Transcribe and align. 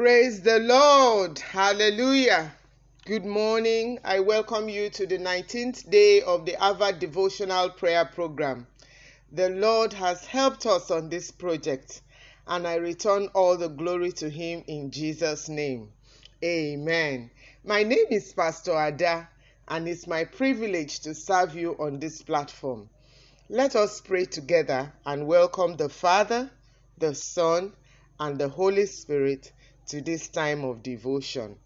Praise 0.00 0.40
the 0.40 0.60
Lord. 0.60 1.38
Hallelujah. 1.40 2.54
Good 3.04 3.26
morning. 3.26 3.98
I 4.02 4.20
welcome 4.20 4.70
you 4.70 4.88
to 4.88 5.06
the 5.06 5.18
19th 5.18 5.90
day 5.90 6.22
of 6.22 6.46
the 6.46 6.52
Ava 6.52 6.94
Devotional 6.94 7.68
Prayer 7.68 8.06
Program. 8.06 8.66
The 9.30 9.50
Lord 9.50 9.92
has 9.92 10.24
helped 10.24 10.64
us 10.64 10.90
on 10.90 11.10
this 11.10 11.30
project, 11.30 12.00
and 12.46 12.66
I 12.66 12.76
return 12.76 13.28
all 13.34 13.58
the 13.58 13.68
glory 13.68 14.10
to 14.12 14.30
Him 14.30 14.64
in 14.66 14.90
Jesus' 14.90 15.50
name. 15.50 15.90
Amen. 16.42 17.30
My 17.62 17.82
name 17.82 18.06
is 18.10 18.32
Pastor 18.32 18.80
Ada, 18.80 19.28
and 19.68 19.86
it's 19.86 20.06
my 20.06 20.24
privilege 20.24 21.00
to 21.00 21.14
serve 21.14 21.54
you 21.54 21.76
on 21.78 22.00
this 22.00 22.22
platform. 22.22 22.88
Let 23.50 23.76
us 23.76 24.00
pray 24.00 24.24
together 24.24 24.94
and 25.04 25.26
welcome 25.26 25.76
the 25.76 25.90
Father, 25.90 26.50
the 26.96 27.14
Son, 27.14 27.74
and 28.18 28.38
the 28.38 28.48
Holy 28.48 28.86
Spirit 28.86 29.52
to 29.90 30.00
this 30.00 30.28
time 30.28 30.64
of 30.64 30.82
devotion. 30.82 31.56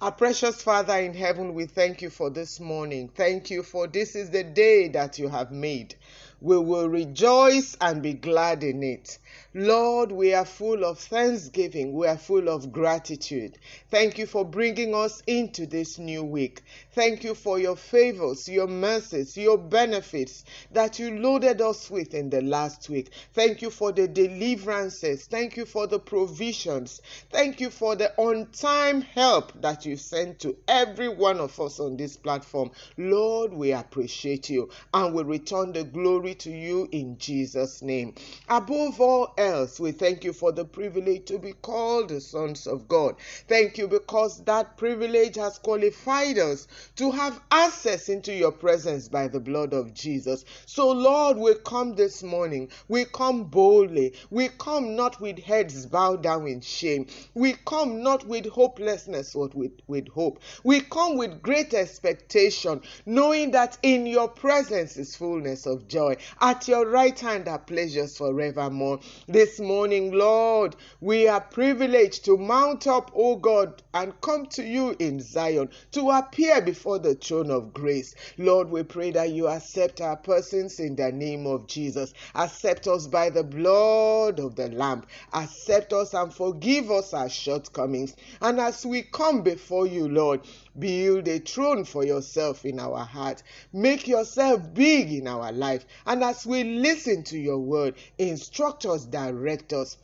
Our 0.00 0.10
precious 0.10 0.62
Father 0.62 0.98
in 0.98 1.14
heaven, 1.14 1.54
we 1.54 1.66
thank 1.66 2.02
you 2.02 2.08
for 2.08 2.30
this 2.30 2.58
morning. 2.58 3.08
Thank 3.14 3.50
you 3.50 3.62
for 3.62 3.86
this 3.86 4.16
is 4.16 4.30
the 4.30 4.42
day 4.42 4.88
that 4.88 5.18
you 5.18 5.28
have 5.28 5.52
made. 5.52 5.94
We 6.42 6.58
will 6.58 6.88
rejoice 6.88 7.76
and 7.80 8.02
be 8.02 8.14
glad 8.14 8.64
in 8.64 8.82
it. 8.82 9.18
Lord, 9.54 10.10
we 10.10 10.34
are 10.34 10.44
full 10.44 10.84
of 10.84 10.98
thanksgiving. 10.98 11.92
We 11.92 12.08
are 12.08 12.16
full 12.16 12.48
of 12.48 12.72
gratitude. 12.72 13.58
Thank 13.90 14.18
you 14.18 14.26
for 14.26 14.44
bringing 14.44 14.92
us 14.92 15.22
into 15.28 15.66
this 15.66 16.00
new 16.00 16.24
week. 16.24 16.62
Thank 16.94 17.22
you 17.22 17.36
for 17.36 17.60
your 17.60 17.76
favors, 17.76 18.48
your 18.48 18.66
mercies, 18.66 19.36
your 19.36 19.56
benefits 19.56 20.44
that 20.72 20.98
you 20.98 21.16
loaded 21.16 21.60
us 21.60 21.88
with 21.88 22.12
in 22.12 22.30
the 22.30 22.42
last 22.42 22.88
week. 22.88 23.12
Thank 23.34 23.62
you 23.62 23.70
for 23.70 23.92
the 23.92 24.08
deliverances. 24.08 25.26
Thank 25.26 25.56
you 25.56 25.64
for 25.64 25.86
the 25.86 26.00
provisions. 26.00 27.00
Thank 27.30 27.60
you 27.60 27.70
for 27.70 27.94
the 27.94 28.12
on 28.16 28.46
time 28.50 29.02
help 29.02 29.52
that 29.60 29.86
you 29.86 29.96
sent 29.96 30.40
to 30.40 30.56
every 30.66 31.08
one 31.08 31.38
of 31.38 31.60
us 31.60 31.78
on 31.78 31.96
this 31.96 32.16
platform. 32.16 32.72
Lord, 32.96 33.52
we 33.52 33.70
appreciate 33.72 34.50
you 34.50 34.70
and 34.92 35.14
we 35.14 35.22
return 35.22 35.72
the 35.72 35.84
glory 35.84 36.31
to 36.34 36.50
you 36.50 36.88
in 36.92 37.18
Jesus' 37.18 37.82
name. 37.82 38.14
Above 38.48 39.00
all 39.00 39.34
else, 39.38 39.78
we 39.78 39.92
thank 39.92 40.24
you 40.24 40.32
for 40.32 40.52
the 40.52 40.64
privilege 40.64 41.24
to 41.26 41.38
be 41.38 41.52
called 41.52 42.08
the 42.08 42.20
sons 42.20 42.66
of 42.66 42.88
God. 42.88 43.16
Thank 43.48 43.78
you 43.78 43.88
because 43.88 44.42
that 44.44 44.76
privilege 44.76 45.36
has 45.36 45.58
qualified 45.58 46.38
us 46.38 46.66
to 46.96 47.10
have 47.10 47.40
access 47.50 48.08
into 48.08 48.32
your 48.32 48.52
presence 48.52 49.08
by 49.08 49.28
the 49.28 49.40
blood 49.40 49.72
of 49.72 49.94
Jesus. 49.94 50.44
So, 50.66 50.90
Lord, 50.90 51.36
we 51.36 51.54
come 51.64 51.94
this 51.94 52.22
morning. 52.22 52.68
We 52.88 53.04
come 53.04 53.44
boldly. 53.44 54.14
We 54.30 54.48
come 54.48 54.96
not 54.96 55.20
with 55.20 55.38
heads 55.38 55.86
bowed 55.86 56.22
down 56.22 56.46
in 56.46 56.60
shame. 56.60 57.06
We 57.34 57.54
come 57.64 58.02
not 58.02 58.26
with 58.26 58.46
hopelessness, 58.46 59.34
but 59.34 59.54
with, 59.54 59.72
with 59.86 60.08
hope. 60.08 60.40
We 60.64 60.80
come 60.80 61.16
with 61.16 61.42
great 61.42 61.74
expectation, 61.74 62.82
knowing 63.06 63.50
that 63.52 63.78
in 63.82 64.06
your 64.06 64.28
presence 64.28 64.96
is 64.96 65.16
fullness 65.16 65.66
of 65.66 65.88
joy. 65.88 66.16
At 66.40 66.68
your 66.68 66.86
right 66.86 67.18
hand 67.18 67.48
are 67.48 67.58
pleasures 67.58 68.16
forevermore. 68.16 69.00
This 69.28 69.60
morning, 69.60 70.12
Lord, 70.12 70.76
we 71.00 71.28
are 71.28 71.40
privileged 71.40 72.24
to 72.26 72.36
mount 72.36 72.86
up, 72.86 73.10
O 73.14 73.36
God, 73.36 73.82
and 73.94 74.18
come 74.20 74.46
to 74.46 74.62
you 74.62 74.96
in 74.98 75.20
Zion 75.20 75.70
to 75.92 76.10
appear 76.10 76.60
before 76.60 76.98
the 76.98 77.14
throne 77.14 77.50
of 77.50 77.72
grace. 77.72 78.14
Lord, 78.38 78.70
we 78.70 78.82
pray 78.82 79.10
that 79.12 79.30
you 79.30 79.48
accept 79.48 80.00
our 80.00 80.16
persons 80.16 80.80
in 80.80 80.96
the 80.96 81.12
name 81.12 81.46
of 81.46 81.66
Jesus. 81.66 82.12
Accept 82.34 82.86
us 82.86 83.06
by 83.06 83.30
the 83.30 83.44
blood 83.44 84.38
of 84.40 84.56
the 84.56 84.68
Lamb. 84.68 85.04
Accept 85.32 85.92
us 85.92 86.14
and 86.14 86.32
forgive 86.32 86.90
us 86.90 87.12
our 87.14 87.28
shortcomings. 87.28 88.14
And 88.40 88.60
as 88.60 88.84
we 88.86 89.02
come 89.02 89.42
before 89.42 89.86
you, 89.86 90.08
Lord, 90.08 90.40
build 90.78 91.28
a 91.28 91.38
throne 91.38 91.84
for 91.84 92.04
yourself 92.04 92.64
in 92.64 92.80
our 92.80 93.04
heart. 93.04 93.42
Make 93.72 94.08
yourself 94.08 94.74
big 94.74 95.12
in 95.12 95.26
our 95.26 95.52
life. 95.52 95.84
And 96.06 96.22
as 96.24 96.46
we 96.46 96.64
listen 96.64 97.22
to 97.24 97.38
your 97.38 97.58
word, 97.58 97.94
instruct 98.18 98.86
us, 98.86 99.04
direct 99.04 99.72
us. 99.72 99.96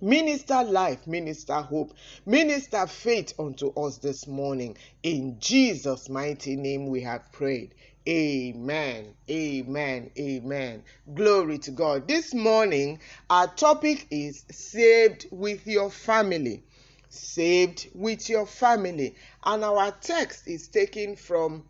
Minister 0.00 0.62
life, 0.62 1.08
minister 1.08 1.60
hope, 1.60 1.92
minister 2.24 2.86
faith 2.86 3.32
unto 3.36 3.70
us 3.74 3.98
this 3.98 4.28
morning. 4.28 4.76
In 5.02 5.40
Jesus' 5.40 6.08
mighty 6.08 6.54
name 6.54 6.86
we 6.86 7.00
have 7.00 7.32
prayed. 7.32 7.74
Amen. 8.08 9.14
Amen. 9.28 10.10
Amen. 10.16 10.84
Glory 11.12 11.58
to 11.58 11.72
God. 11.72 12.06
This 12.06 12.32
morning, 12.32 13.00
our 13.28 13.48
topic 13.48 14.06
is 14.10 14.44
saved 14.50 15.26
with 15.32 15.66
your 15.66 15.90
family. 15.90 16.62
Saved 17.08 17.88
with 17.94 18.28
your 18.28 18.46
family. 18.46 19.16
And 19.44 19.64
our 19.64 19.92
text 19.92 20.46
is 20.46 20.68
taken 20.68 21.16
from 21.16 21.68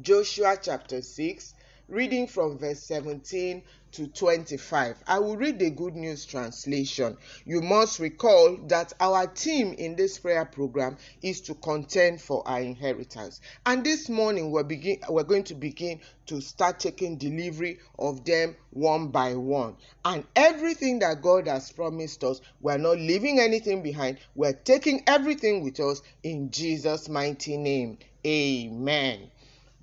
Joshua 0.00 0.58
chapter 0.60 1.02
6, 1.02 1.54
reading 1.88 2.26
from 2.26 2.58
verse 2.58 2.82
17 2.82 3.62
to 3.92 4.08
25. 4.08 4.96
I 5.06 5.20
will 5.20 5.36
read 5.36 5.60
the 5.60 5.70
Good 5.70 5.94
News 5.94 6.26
translation. 6.26 7.16
You 7.44 7.60
must 7.60 8.00
recall 8.00 8.56
that 8.66 8.92
our 8.98 9.28
theme 9.28 9.72
in 9.72 9.94
this 9.94 10.18
prayer 10.18 10.44
program 10.44 10.96
is 11.22 11.40
to 11.42 11.54
contend 11.54 12.20
for 12.20 12.46
our 12.46 12.60
inheritance. 12.60 13.40
And 13.64 13.84
this 13.84 14.08
morning 14.08 14.50
we're 14.50 14.64
begin 14.64 14.98
we're 15.08 15.22
going 15.22 15.44
to 15.44 15.54
begin 15.54 16.00
to 16.26 16.40
start 16.40 16.80
taking 16.80 17.18
delivery 17.18 17.78
of 17.98 18.24
them 18.24 18.56
one 18.70 19.08
by 19.08 19.36
one. 19.36 19.76
And 20.04 20.24
everything 20.34 20.98
that 20.98 21.22
God 21.22 21.46
has 21.46 21.70
promised 21.70 22.24
us, 22.24 22.40
we're 22.60 22.78
not 22.78 22.98
leaving 22.98 23.38
anything 23.38 23.82
behind. 23.82 24.18
We're 24.34 24.54
taking 24.54 25.04
everything 25.06 25.62
with 25.62 25.78
us 25.78 26.02
in 26.24 26.50
Jesus 26.50 27.08
mighty 27.08 27.56
name. 27.56 27.98
Amen. 28.26 29.30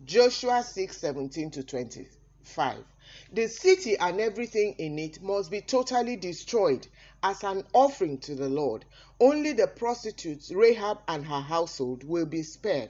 Joshua 0.06 0.64
6 0.64 0.97
17 0.97 1.52
to 1.52 1.64
25. 1.64 2.84
The 3.31 3.47
city 3.47 3.97
and 3.97 4.19
everything 4.19 4.75
in 4.78 5.00
it 5.00 5.22
must 5.22 5.50
be 5.50 5.62
totally 5.62 6.18
destroyed 6.18 6.88
as 7.22 7.41
an 7.44 7.64
offering 7.72 8.18
to 8.19 8.36
the 8.36 8.50
Lord. 8.50 8.84
Only 9.22 9.53
the 9.53 9.68
prostitutes, 9.68 10.52
Rahab 10.52 11.00
and 11.08 11.25
her 11.25 11.40
household, 11.40 12.03
will 12.03 12.25
be 12.25 12.44
spared 12.44 12.90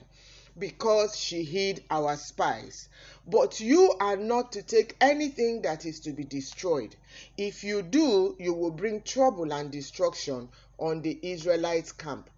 because 0.58 1.16
she 1.16 1.44
hid 1.44 1.84
our 1.88 2.16
spies. 2.16 2.88
But 3.26 3.60
you 3.60 3.94
are 4.00 4.16
not 4.16 4.50
to 4.52 4.62
take 4.62 4.96
anything 5.00 5.62
that 5.62 5.86
is 5.86 6.00
to 6.00 6.12
be 6.12 6.24
destroyed. 6.24 6.96
If 7.36 7.62
you 7.62 7.82
do, 7.82 8.34
you 8.40 8.54
will 8.54 8.72
bring 8.72 9.02
trouble 9.02 9.52
and 9.52 9.70
destruction 9.70 10.48
on 10.78 11.02
the 11.02 11.18
Israelites' 11.22 11.92
camp. 11.92 12.28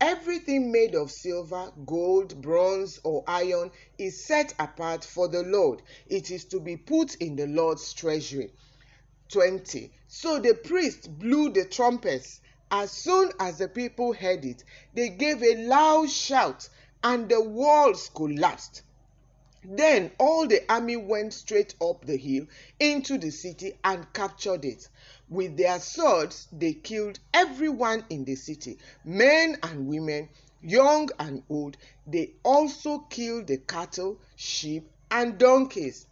Everything 0.00 0.72
made 0.72 0.94
of 0.94 1.10
silver, 1.10 1.72
gold, 1.84 2.40
bronze, 2.40 2.98
or 3.04 3.22
iron 3.26 3.70
is 3.98 4.24
set 4.24 4.54
apart 4.58 5.04
for 5.04 5.28
the 5.28 5.42
Lord. 5.42 5.82
It 6.06 6.30
is 6.30 6.46
to 6.46 6.58
be 6.58 6.78
put 6.78 7.16
in 7.16 7.36
the 7.36 7.46
Lord's 7.46 7.92
treasury. 7.92 8.50
20. 9.28 9.92
So 10.08 10.38
the 10.38 10.54
priest 10.54 11.18
blew 11.18 11.50
the 11.52 11.66
trumpets. 11.66 12.40
As 12.70 12.90
soon 12.90 13.30
as 13.38 13.58
the 13.58 13.68
people 13.68 14.14
heard 14.14 14.44
it, 14.44 14.64
they 14.94 15.10
gave 15.10 15.42
a 15.42 15.66
loud 15.66 16.10
shout, 16.10 16.68
and 17.04 17.28
the 17.28 17.42
walls 17.42 18.10
collapsed. 18.14 18.82
Then 19.62 20.12
all 20.18 20.46
the 20.46 20.64
army 20.72 20.96
went 20.96 21.34
straight 21.34 21.74
up 21.82 22.06
the 22.06 22.16
hill 22.16 22.46
into 22.78 23.18
the 23.18 23.30
city 23.30 23.78
and 23.84 24.10
captured 24.14 24.64
it. 24.64 24.88
With 25.30 25.56
their 25.56 25.78
swords, 25.78 26.48
they 26.50 26.72
killed 26.74 27.20
everyone 27.32 28.04
in 28.10 28.24
the 28.24 28.34
city 28.34 28.78
men 29.04 29.56
and 29.62 29.86
women, 29.86 30.28
young 30.60 31.08
and 31.20 31.44
old. 31.48 31.76
They 32.04 32.34
also 32.42 32.98
killed 32.98 33.46
the 33.46 33.58
cattle, 33.58 34.18
sheep, 34.34 34.90
and 35.08 35.38
donkeys. 35.38 36.06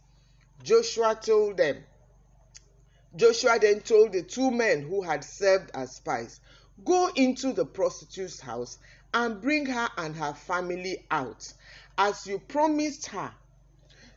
Joshua 0.63 1.19
told 1.21 1.57
them, 1.57 1.83
Joshua 3.13 3.59
then 3.59 3.81
told 3.81 4.13
the 4.13 4.23
two 4.23 4.51
men 4.51 4.83
who 4.83 5.01
had 5.01 5.25
served 5.25 5.71
as 5.73 5.97
spies, 5.97 6.39
Go 6.85 7.09
into 7.13 7.51
the 7.51 7.65
prostitute's 7.65 8.39
house 8.39 8.77
and 9.13 9.41
bring 9.41 9.65
her 9.65 9.89
and 9.97 10.15
her 10.15 10.33
family 10.33 11.05
out, 11.11 11.51
as 11.97 12.25
you 12.25 12.39
promised 12.39 13.07
her. 13.07 13.33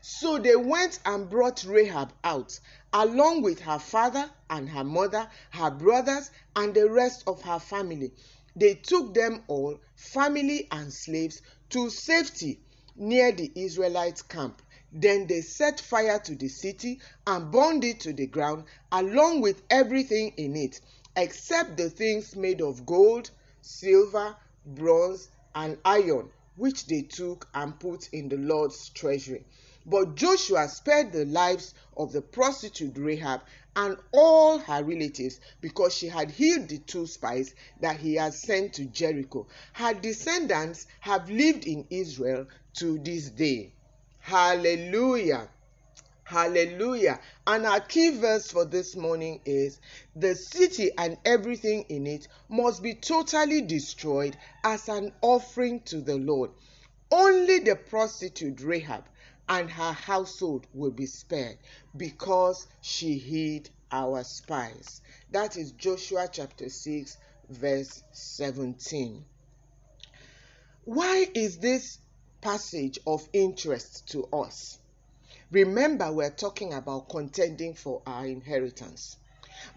So 0.04 0.36
they 0.36 0.56
went 0.56 0.98
and 1.04 1.30
brought 1.30 1.62
Rahab 1.62 2.12
out, 2.24 2.58
along 2.92 3.42
with 3.42 3.60
her 3.60 3.78
father 3.78 4.28
and 4.50 4.68
her 4.68 4.82
mother, 4.82 5.30
her 5.50 5.70
brothers, 5.70 6.28
and 6.56 6.74
the 6.74 6.90
rest 6.90 7.22
of 7.28 7.40
her 7.42 7.60
family. 7.60 8.12
They 8.56 8.74
took 8.74 9.14
them 9.14 9.44
all, 9.46 9.78
family 9.94 10.66
and 10.72 10.92
slaves, 10.92 11.40
to 11.70 11.88
safety 11.88 12.58
near 12.96 13.30
the 13.30 13.52
Israelite 13.54 14.28
camp. 14.28 14.60
Then 14.92 15.28
they 15.28 15.40
set 15.40 15.80
fire 15.80 16.18
to 16.18 16.34
the 16.34 16.48
city 16.48 17.00
and 17.24 17.52
burned 17.52 17.84
it 17.84 18.00
to 18.00 18.12
the 18.12 18.26
ground, 18.26 18.64
along 18.90 19.40
with 19.40 19.62
everything 19.70 20.32
in 20.36 20.56
it, 20.56 20.80
except 21.14 21.76
the 21.76 21.88
things 21.88 22.34
made 22.34 22.60
of 22.60 22.84
gold, 22.84 23.30
silver, 23.60 24.36
bronze, 24.66 25.28
and 25.54 25.78
iron, 25.84 26.28
which 26.56 26.86
they 26.86 27.02
took 27.02 27.48
and 27.54 27.78
put 27.78 28.08
in 28.12 28.28
the 28.28 28.36
Lord's 28.36 28.88
treasury. 28.88 29.46
But 29.84 30.14
Joshua 30.14 30.68
spared 30.68 31.12
the 31.12 31.24
lives 31.24 31.74
of 31.96 32.12
the 32.12 32.22
prostitute 32.22 32.96
Rahab 32.96 33.40
and 33.74 33.96
all 34.12 34.58
her 34.58 34.84
relatives 34.84 35.40
because 35.60 35.94
she 35.94 36.08
had 36.08 36.30
healed 36.30 36.68
the 36.68 36.78
two 36.78 37.06
spies 37.06 37.54
that 37.80 37.96
he 37.96 38.14
had 38.14 38.34
sent 38.34 38.74
to 38.74 38.84
Jericho. 38.84 39.46
Her 39.72 39.94
descendants 39.94 40.86
have 41.00 41.28
lived 41.30 41.66
in 41.66 41.86
Israel 41.90 42.46
to 42.74 42.98
this 42.98 43.30
day. 43.30 43.72
Hallelujah. 44.20 45.48
Hallelujah. 46.24 47.20
And 47.46 47.66
our 47.66 47.80
key 47.80 48.10
verse 48.10 48.50
for 48.50 48.64
this 48.64 48.94
morning 48.94 49.40
is 49.44 49.80
the 50.14 50.34
city 50.36 50.90
and 50.96 51.18
everything 51.24 51.86
in 51.88 52.06
it 52.06 52.28
must 52.48 52.82
be 52.82 52.94
totally 52.94 53.62
destroyed 53.62 54.36
as 54.62 54.88
an 54.88 55.12
offering 55.20 55.80
to 55.80 56.00
the 56.00 56.16
Lord. 56.16 56.50
Only 57.10 57.58
the 57.58 57.76
prostitute 57.76 58.60
Rahab 58.60 59.04
and 59.52 59.70
her 59.70 59.92
household 59.92 60.66
will 60.72 60.90
be 60.90 61.04
spared 61.04 61.58
because 61.94 62.66
she 62.80 63.18
hid 63.18 63.68
our 63.90 64.24
spies. 64.24 65.02
That 65.30 65.58
is 65.58 65.72
Joshua 65.72 66.26
chapter 66.32 66.70
6, 66.70 67.18
verse 67.50 68.02
17. 68.12 69.22
Why 70.86 71.28
is 71.34 71.58
this 71.58 71.98
passage 72.40 72.98
of 73.06 73.28
interest 73.34 74.08
to 74.12 74.24
us? 74.32 74.78
Remember, 75.50 76.10
we're 76.10 76.30
talking 76.30 76.72
about 76.72 77.10
contending 77.10 77.74
for 77.74 78.00
our 78.06 78.26
inheritance. 78.26 79.18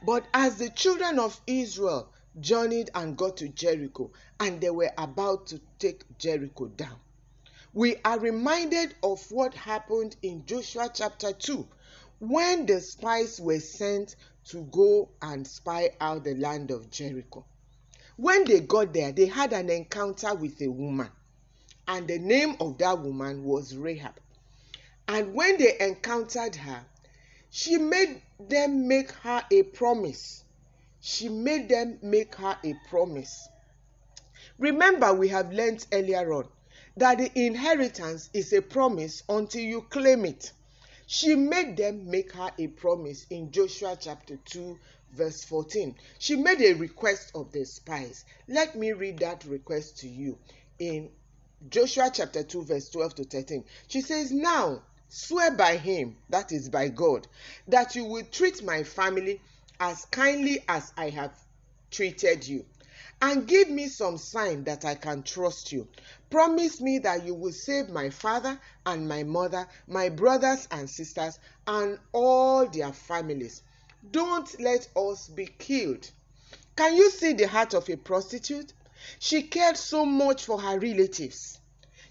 But 0.06 0.26
as 0.34 0.56
the 0.56 0.70
children 0.70 1.20
of 1.20 1.42
Israel 1.48 2.08
journeyed 2.40 2.92
and 2.96 3.18
got 3.18 3.36
to 3.38 3.50
Jericho, 3.50 4.10
and 4.40 4.62
they 4.62 4.70
were 4.70 4.94
about 4.98 5.48
to 5.48 5.60
take 5.80 6.18
Jericho 6.18 6.68
down, 6.68 7.02
we 7.76 7.98
are 8.06 8.18
reminded 8.18 8.96
of 9.04 9.22
what 9.30 9.54
happened 9.54 10.16
in 10.22 10.46
Joshua 10.46 10.90
chapter 10.94 11.34
2 11.34 11.68
when 12.20 12.66
the 12.66 12.80
spies 12.80 13.42
were 13.42 13.60
sent 13.60 14.16
to 14.46 14.62
go 14.72 15.10
and 15.22 15.46
spy 15.46 15.92
out 16.00 16.24
the 16.24 16.36
land 16.36 16.72
of 16.72 16.90
Jericho. 16.90 17.44
When 18.16 18.46
they 18.46 18.62
got 18.62 18.94
there, 18.94 19.12
they 19.12 19.26
had 19.26 19.52
an 19.52 19.70
encounter 19.70 20.34
with 20.34 20.62
a 20.62 20.70
woman, 20.70 21.10
and 21.86 22.08
the 22.08 22.18
name 22.18 22.56
of 22.62 22.78
that 22.78 22.98
woman 22.98 23.44
was 23.44 23.76
Rahab. 23.76 24.14
And 25.10 25.34
when 25.34 25.58
they 25.58 25.78
encountered 25.78 26.56
her, 26.56 26.86
she 27.50 27.78
made 27.78 28.22
them 28.40 28.88
make 28.88 29.12
her 29.12 29.44
a 29.52 29.64
promise. 29.64 30.46
She 31.02 31.28
made 31.28 31.68
them 31.68 32.00
make 32.02 32.36
her 32.36 32.58
a 32.64 32.74
promise. 32.88 33.50
Remember, 34.60 35.14
we 35.14 35.28
have 35.28 35.52
learnt 35.52 35.88
earlier 35.92 36.32
on 36.32 36.48
that 36.98 37.18
the 37.18 37.32
inheritance 37.40 38.30
is 38.34 38.54
a 38.54 38.62
promise 38.62 39.24
until 39.28 39.62
you 39.62 39.82
claim 39.82 40.26
it. 40.26 40.52
She 41.08 41.36
made 41.36 41.78
them 41.78 42.10
make 42.10 42.32
her 42.32 42.52
a 42.58 42.68
promise 42.68 43.26
in 43.30 43.52
Joshua 43.52 43.98
chapter 44.00 44.38
2, 44.46 44.80
verse 45.12 45.44
14. 45.44 45.96
She 46.20 46.36
made 46.36 46.62
a 46.62 46.74
request 46.74 47.32
of 47.36 47.52
the 47.52 47.66
spies. 47.66 48.26
Let 48.48 48.76
me 48.76 48.94
read 48.94 49.20
that 49.20 49.44
request 49.46 50.00
to 50.00 50.08
you 50.08 50.38
in 50.80 51.10
Joshua 51.70 52.10
chapter 52.14 52.44
2, 52.44 52.64
verse 52.64 52.90
12 52.90 53.16
to 53.16 53.24
13. 53.26 53.66
She 53.88 54.02
says, 54.02 54.32
Now 54.32 54.82
swear 55.10 55.52
by 55.52 55.78
him, 55.78 56.18
that 56.30 56.52
is 56.52 56.70
by 56.70 56.90
God, 56.90 57.28
that 57.68 57.96
you 57.96 58.06
will 58.06 58.26
treat 58.26 58.64
my 58.64 58.84
family 58.84 59.42
as 59.80 60.06
kindly 60.06 60.64
as 60.68 60.92
I 60.98 61.10
have 61.10 61.38
treated 61.92 62.48
you. 62.48 62.66
And 63.22 63.48
give 63.48 63.70
me 63.70 63.88
some 63.88 64.18
sign 64.18 64.66
that 64.66 64.86
I 64.86 64.96
can 64.96 65.24
trust 65.24 65.72
you. 65.72 65.88
Promise 66.30 66.82
me 66.82 67.00
that 67.00 67.26
you 67.26 67.34
will 67.34 67.52
save 67.54 67.90
my 67.90 68.10
father 68.10 68.60
and 68.86 69.08
my 69.08 69.24
mother, 69.24 69.68
my 69.88 70.10
brothers 70.10 70.68
and 70.70 70.90
sisters, 70.90 71.40
and 71.66 71.98
all 72.12 72.68
their 72.68 72.94
families. 72.94 73.64
Don't 74.12 74.60
let 74.60 74.88
us 74.96 75.28
be 75.30 75.48
killed. 75.48 76.10
Can 76.76 76.96
you 76.96 77.10
see 77.10 77.34
the 77.34 77.48
heart 77.48 77.74
of 77.74 77.90
a 77.90 77.96
prostitute? 77.96 78.74
She 79.20 79.44
cared 79.44 79.78
so 79.78 80.06
much 80.06 80.46
for 80.46 80.60
her 80.60 80.80
relatives. 80.80 81.60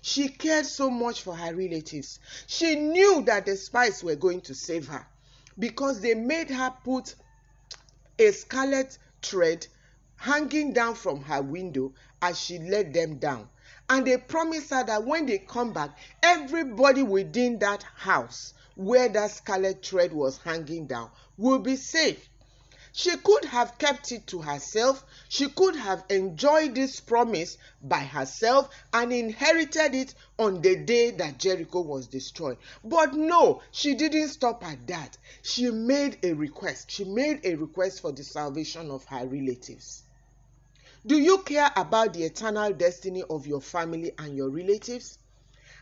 She 0.00 0.28
cared 0.28 0.66
so 0.66 0.90
much 0.90 1.22
for 1.22 1.36
her 1.36 1.54
relatives. 1.54 2.18
She 2.46 2.76
knew 2.76 3.22
that 3.22 3.46
the 3.46 3.56
spies 3.56 4.02
were 4.02 4.16
going 4.16 4.40
to 4.42 4.54
save 4.54 4.88
her 4.88 5.06
because 5.58 6.00
they 6.00 6.14
made 6.14 6.50
her 6.50 6.74
put 6.84 7.14
a 8.18 8.30
scarlet 8.32 8.98
thread 9.22 9.66
hanging 10.16 10.72
down 10.72 10.94
from 10.94 11.22
her 11.22 11.42
window 11.42 11.92
as 12.22 12.40
she 12.40 12.58
let 12.58 12.92
them 12.92 13.18
down. 13.18 13.48
And 13.90 14.06
they 14.06 14.16
promised 14.16 14.70
her 14.70 14.82
that 14.84 15.04
when 15.04 15.26
they 15.26 15.38
come 15.38 15.72
back, 15.72 15.90
everybody 16.22 17.02
within 17.02 17.58
that 17.58 17.82
house 17.82 18.54
where 18.76 19.08
that 19.10 19.30
scarlet 19.30 19.84
thread 19.84 20.12
was 20.12 20.38
hanging 20.38 20.86
down 20.86 21.10
will 21.36 21.58
be 21.58 21.76
safe. 21.76 22.28
She 22.96 23.16
could 23.16 23.46
have 23.46 23.76
kept 23.76 24.12
it 24.12 24.24
to 24.28 24.40
herself. 24.40 25.04
She 25.28 25.48
could 25.48 25.74
have 25.74 26.04
enjoyed 26.08 26.76
this 26.76 27.00
promise 27.00 27.58
by 27.82 27.98
herself 27.98 28.70
and 28.92 29.12
inherited 29.12 29.96
it 29.96 30.14
on 30.38 30.62
the 30.62 30.76
day 30.76 31.10
that 31.10 31.38
Jericho 31.38 31.80
was 31.80 32.06
destroyed. 32.06 32.56
But 32.84 33.14
no, 33.14 33.62
she 33.72 33.96
didn't 33.96 34.28
stop 34.28 34.64
at 34.64 34.86
that. 34.86 35.18
She 35.42 35.72
made 35.72 36.18
a 36.22 36.34
request. 36.34 36.88
She 36.92 37.02
made 37.02 37.40
a 37.44 37.56
request 37.56 38.00
for 38.00 38.12
the 38.12 38.22
salvation 38.22 38.92
of 38.92 39.04
her 39.06 39.26
relatives. 39.26 40.03
Do 41.06 41.18
you 41.18 41.42
care 41.42 41.70
about 41.76 42.14
the 42.14 42.24
eternal 42.24 42.72
destiny 42.72 43.22
of 43.28 43.46
your 43.46 43.60
family 43.60 44.14
and 44.16 44.34
your 44.34 44.48
relatives? 44.48 45.18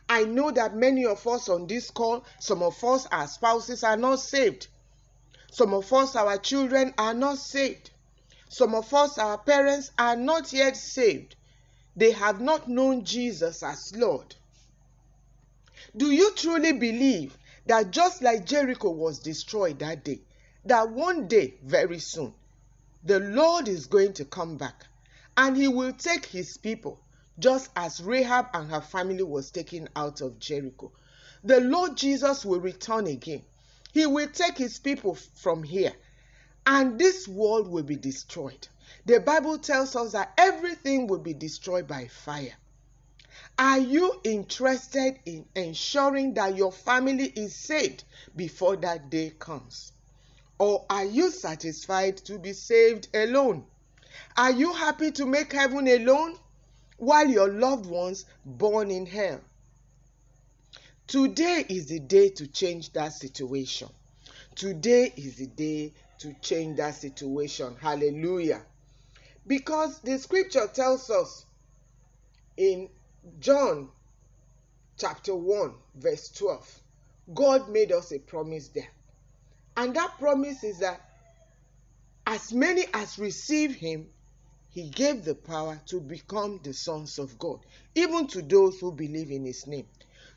I 0.09 0.25
know 0.25 0.51
that 0.51 0.75
many 0.75 1.05
of 1.05 1.25
us 1.25 1.47
on 1.47 1.65
this 1.65 1.89
call, 1.89 2.25
some 2.41 2.61
of 2.61 2.83
us, 2.83 3.07
our 3.09 3.27
spouses, 3.27 3.85
are 3.85 3.95
not 3.95 4.19
saved. 4.19 4.67
Some 5.49 5.73
of 5.73 5.93
us, 5.93 6.17
our 6.17 6.37
children, 6.37 6.93
are 6.97 7.13
not 7.13 7.37
saved. 7.37 7.91
Some 8.49 8.75
of 8.75 8.93
us, 8.93 9.17
our 9.17 9.37
parents, 9.37 9.91
are 9.97 10.17
not 10.17 10.51
yet 10.51 10.75
saved. 10.75 11.37
They 11.95 12.11
have 12.11 12.41
not 12.41 12.67
known 12.67 13.05
Jesus 13.05 13.63
as 13.63 13.95
Lord. 13.95 14.35
Do 15.95 16.11
you 16.11 16.33
truly 16.35 16.73
believe 16.73 17.37
that 17.67 17.91
just 17.91 18.21
like 18.21 18.45
Jericho 18.45 18.89
was 18.89 19.19
destroyed 19.19 19.79
that 19.79 20.03
day, 20.03 20.19
that 20.65 20.89
one 20.89 21.29
day, 21.29 21.53
very 21.63 21.99
soon, 21.99 22.33
the 23.05 23.21
Lord 23.21 23.69
is 23.69 23.85
going 23.85 24.11
to 24.13 24.25
come 24.25 24.57
back 24.57 24.87
and 25.37 25.57
he 25.57 25.67
will 25.67 25.93
take 25.93 26.25
his 26.25 26.57
people, 26.57 26.99
just 27.39 27.69
as 27.75 28.01
Rahab 28.01 28.47
and 28.53 28.69
her 28.69 28.81
family 28.81 29.23
was 29.23 29.51
taken 29.51 29.89
out 29.95 30.21
of 30.21 30.39
Jericho? 30.39 30.91
The 31.43 31.59
Lord 31.59 31.97
Jesus 31.97 32.45
will 32.45 32.59
return 32.59 33.07
again 33.07 33.43
he 33.93 34.07
will 34.07 34.27
take 34.27 34.57
his 34.57 34.79
people 34.79 35.13
from 35.13 35.61
here, 35.61 35.93
and 36.65 36.97
this 36.97 37.27
world 37.27 37.67
will 37.67 37.83
be 37.83 37.95
destroyed. 37.95 38.67
The 39.05 39.19
Bible 39.19 39.59
tells 39.59 39.95
us 39.95 40.13
that 40.13 40.33
everything 40.35 41.05
will 41.05 41.19
be 41.19 41.35
destroyed 41.35 41.87
by 41.87 42.07
fire. 42.07 42.55
Are 43.59 43.77
you 43.77 44.19
interested 44.23 45.19
in 45.27 45.45
ensuring 45.53 46.33
that 46.33 46.55
your 46.55 46.71
family 46.71 47.25
is 47.35 47.55
saved 47.55 48.03
before 48.35 48.77
that 48.77 49.11
day 49.11 49.31
comes? 49.37 49.91
Or 50.57 50.87
are 50.89 51.05
you 51.05 51.29
satisfied 51.29 52.17
to 52.25 52.39
be 52.39 52.53
saved 52.53 53.09
alone? 53.13 53.63
Are 54.37 54.51
you 54.51 54.73
happy 54.73 55.11
to 55.11 55.25
make 55.25 55.53
heaven 55.53 55.87
alone 55.87 56.37
while 56.97 57.27
your 57.27 57.49
loved 57.49 57.85
ones 57.85 58.25
born 58.45 58.91
in 58.91 59.05
hell? 59.05 59.41
Today 61.07 61.65
is 61.69 61.87
the 61.87 61.99
day 61.99 62.29
to 62.29 62.47
change 62.47 62.93
that 62.93 63.13
situation. 63.13 63.89
Today 64.55 65.11
is 65.15 65.37
the 65.37 65.47
day 65.47 65.93
to 66.19 66.33
change 66.41 66.77
that 66.77 66.95
situation. 66.95 67.75
Hallelujah. 67.79 68.61
Because 69.45 69.99
the 69.99 70.17
scripture 70.17 70.67
tells 70.73 71.09
us 71.09 71.45
in 72.55 72.89
John 73.39 73.89
chapter 74.97 75.35
1, 75.35 75.73
verse 75.95 76.29
12, 76.31 76.81
God 77.33 77.69
made 77.69 77.91
us 77.91 78.11
a 78.11 78.19
promise 78.19 78.69
there. 78.69 78.87
And 79.75 79.95
that 79.95 80.17
promise 80.19 80.63
is 80.63 80.79
that 80.79 81.01
as 82.25 82.53
many 82.53 82.85
as 82.93 83.19
receive 83.19 83.75
him, 83.75 84.07
he 84.69 84.89
gave 84.89 85.23
the 85.23 85.35
power 85.35 85.79
to 85.87 85.99
become 85.99 86.59
the 86.63 86.73
sons 86.73 87.19
of 87.19 87.37
God, 87.37 87.59
even 87.95 88.27
to 88.27 88.41
those 88.41 88.79
who 88.79 88.91
believe 88.91 89.29
in 89.29 89.45
his 89.45 89.67
name. 89.67 89.85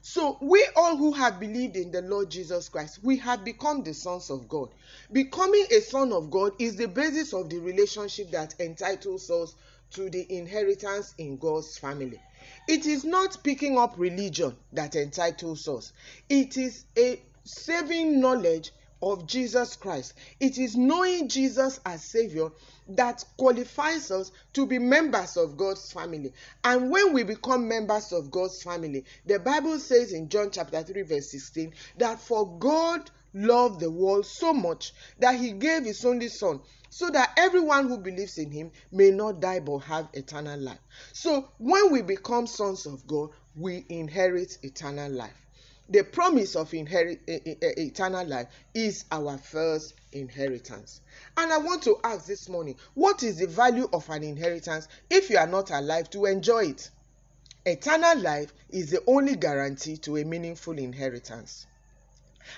So, 0.02 0.38
we 0.40 0.64
all 0.76 0.97
who 0.97 1.12
have 1.12 1.40
believed 1.40 1.75
in 1.75 1.90
the 1.90 2.02
Lord 2.02 2.31
Jesus 2.31 2.69
Christ, 2.69 3.00
we 3.02 3.16
have 3.19 3.45
become 3.45 3.83
the 3.83 3.95
sons 3.95 4.31
of 4.31 4.49
God. 4.49 4.69
Becoming 5.11 5.66
a 5.71 5.81
son 5.81 6.12
of 6.12 6.31
God 6.31 6.52
is 6.59 6.76
the 6.76 6.87
basis 6.87 7.33
of 7.33 7.49
the 7.49 7.59
relationship 7.59 8.31
that 8.31 8.55
entitles 8.61 9.31
us 9.31 9.55
to 9.90 10.11
the 10.11 10.26
inheritance 10.33 11.14
in 11.19 11.38
God's 11.38 11.78
family. 11.78 12.21
It 12.69 12.87
is 12.87 13.05
not 13.05 13.43
picking 13.43 13.78
up 13.78 13.95
religion 13.97 14.57
that 14.73 14.95
entitles 14.97 15.66
us, 15.66 15.93
it 16.28 16.57
is 16.57 16.85
a 16.99 17.21
saving 17.45 18.21
knowledge 18.21 18.73
of 19.13 19.25
Jesus 19.27 19.77
Christ. 19.77 20.15
It 20.41 20.59
is 20.59 20.77
knowing 20.77 21.29
Jesus 21.29 21.79
as 21.87 22.03
Savior 22.03 22.51
that 22.89 23.25
qualifies 23.37 24.11
us 24.11 24.33
to 24.55 24.67
be 24.67 24.81
members 24.81 25.37
of 25.37 25.57
God's 25.57 25.93
family. 25.93 26.33
And 26.65 26.91
when 26.91 27.13
we 27.13 27.23
become 27.23 27.69
members 27.69 28.13
of 28.13 28.33
God's 28.33 28.63
family, 28.63 29.05
the 29.25 29.39
Bible 29.39 29.79
says 29.79 30.13
in 30.13 30.29
John 30.29 30.51
chapter 30.51 30.83
3, 30.83 31.03
verse 31.03 31.31
16, 31.31 31.73
that 31.99 32.19
for 32.21 32.59
God 32.59 33.09
loved 33.33 33.81
the 33.81 33.91
world 33.91 34.27
so 34.27 34.53
much 34.53 34.93
that 35.21 35.37
he 35.37 35.53
gave 35.53 35.85
his 35.85 36.05
only 36.05 36.29
son 36.29 36.61
so 36.91 37.09
that 37.11 37.33
everyone 37.37 37.89
who 37.89 37.99
believes 37.99 38.39
in 38.39 38.51
him 38.51 38.73
may 38.91 39.11
not 39.11 39.41
die 39.41 39.61
but 39.61 39.79
have 39.79 40.09
eternal 40.15 40.59
life. 40.59 40.81
So 41.13 41.49
when 41.59 41.93
we 41.93 42.03
become 42.03 42.47
sons 42.49 42.87
of 42.87 43.07
God, 43.07 43.31
we 43.55 43.85
inherit 43.89 44.59
eternal 44.63 45.13
life. 45.13 45.46
The 45.88 46.02
promise 46.02 46.57
of 46.57 46.75
inherit 46.75 47.21
eternal 47.26 48.26
life 48.26 48.49
is 48.75 49.05
our 49.12 49.38
first 49.38 49.95
inheritance. 50.12 51.00
And 51.37 51.52
I 51.52 51.59
want 51.59 51.83
to 51.85 51.99
ask 52.02 52.26
this 52.26 52.49
morning, 52.49 52.76
what 52.95 53.23
is 53.23 53.38
the 53.38 53.47
value 53.47 53.88
of 53.93 54.09
an 54.11 54.25
inheritance 54.25 54.88
if 55.09 55.31
you 55.31 55.38
are 55.38 55.47
not 55.47 55.71
alive 55.71 56.11
to 56.11 56.26
enjoy 56.26 56.71
it? 56.71 56.90
Eternal 57.64 58.19
life 58.19 58.52
is 58.69 58.90
the 58.90 59.02
only 59.07 59.37
guarantee 59.37 59.97
to 59.99 60.16
a 60.16 60.25
meaningful 60.25 60.78
inheritance. 60.78 61.66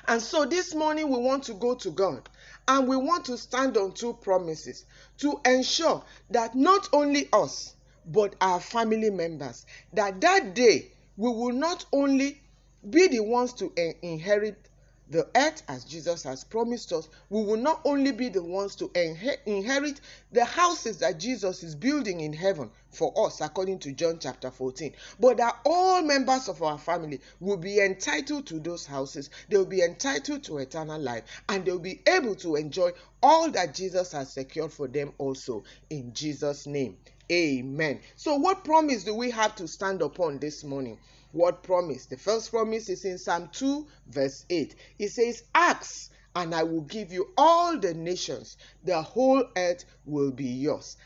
And 0.06 0.20
so 0.20 0.44
this 0.44 0.74
morning 0.74 1.10
we 1.10 1.18
want 1.18 1.44
to 1.44 1.54
go 1.54 1.74
to 1.74 1.90
God 1.90 2.28
and 2.66 2.86
we 2.86 2.96
want 2.96 3.24
to 3.26 3.38
stand 3.38 3.76
on 3.76 3.92
two 3.92 4.14
promises 4.14 4.84
to 5.18 5.40
ensure 5.44 6.02
that 6.30 6.54
not 6.54 6.88
only 6.92 7.28
us 7.32 7.74
but 8.06 8.34
our 8.40 8.60
family 8.60 9.10
members 9.10 9.66
that 9.92 10.20
that 10.20 10.54
day 10.54 10.92
we 11.16 11.30
will 11.30 11.52
not 11.52 11.84
only 11.92 12.40
be 12.88 13.08
the 13.08 13.20
ones 13.20 13.52
to 13.54 13.72
inherit 14.02 14.68
the 15.10 15.26
earth 15.34 15.62
as 15.68 15.84
Jesus 15.84 16.22
has 16.24 16.44
promised 16.44 16.92
us, 16.92 17.08
we 17.30 17.42
will 17.42 17.56
not 17.56 17.80
only 17.84 18.12
be 18.12 18.28
the 18.28 18.42
ones 18.42 18.76
to 18.76 18.90
inherit 18.94 20.00
the 20.32 20.44
houses 20.44 20.98
that 20.98 21.18
Jesus 21.18 21.62
is 21.62 21.74
building 21.74 22.20
in 22.20 22.32
heaven 22.34 22.70
for 22.90 23.12
us, 23.26 23.40
according 23.40 23.78
to 23.80 23.92
John 23.92 24.18
chapter 24.20 24.50
14, 24.50 24.94
but 25.18 25.38
that 25.38 25.58
all 25.64 26.02
members 26.02 26.48
of 26.48 26.62
our 26.62 26.78
family 26.78 27.20
will 27.40 27.56
be 27.56 27.80
entitled 27.80 28.46
to 28.48 28.60
those 28.60 28.84
houses. 28.84 29.30
They 29.48 29.56
will 29.56 29.64
be 29.64 29.82
entitled 29.82 30.44
to 30.44 30.58
eternal 30.58 31.00
life 31.00 31.24
and 31.48 31.64
they 31.64 31.72
will 31.72 31.78
be 31.78 32.02
able 32.06 32.34
to 32.36 32.56
enjoy 32.56 32.90
all 33.22 33.50
that 33.52 33.74
Jesus 33.74 34.12
has 34.12 34.32
secured 34.32 34.72
for 34.72 34.88
them 34.88 35.12
also 35.16 35.64
in 35.88 36.12
Jesus' 36.12 36.66
name. 36.66 36.98
Amen. 37.30 38.00
So, 38.16 38.36
what 38.36 38.64
promise 38.64 39.04
do 39.04 39.14
we 39.14 39.30
have 39.30 39.54
to 39.56 39.68
stand 39.68 40.00
upon 40.00 40.38
this 40.38 40.64
morning? 40.64 40.98
What 41.32 41.62
promise? 41.62 42.06
The 42.06 42.16
first 42.16 42.50
promise 42.50 42.88
is 42.88 43.04
in 43.04 43.18
Psalm 43.18 43.50
2, 43.52 43.86
verse 44.06 44.46
8. 44.48 44.74
It 44.98 45.10
says, 45.10 45.42
Ask, 45.54 46.10
and 46.34 46.54
I 46.54 46.62
will 46.62 46.82
give 46.82 47.12
you 47.12 47.28
all 47.36 47.78
the 47.78 47.92
nations, 47.92 48.56
the 48.82 49.02
whole 49.02 49.44
earth 49.56 49.84
will 50.06 50.30
be 50.30 50.46
yours. 50.46 50.96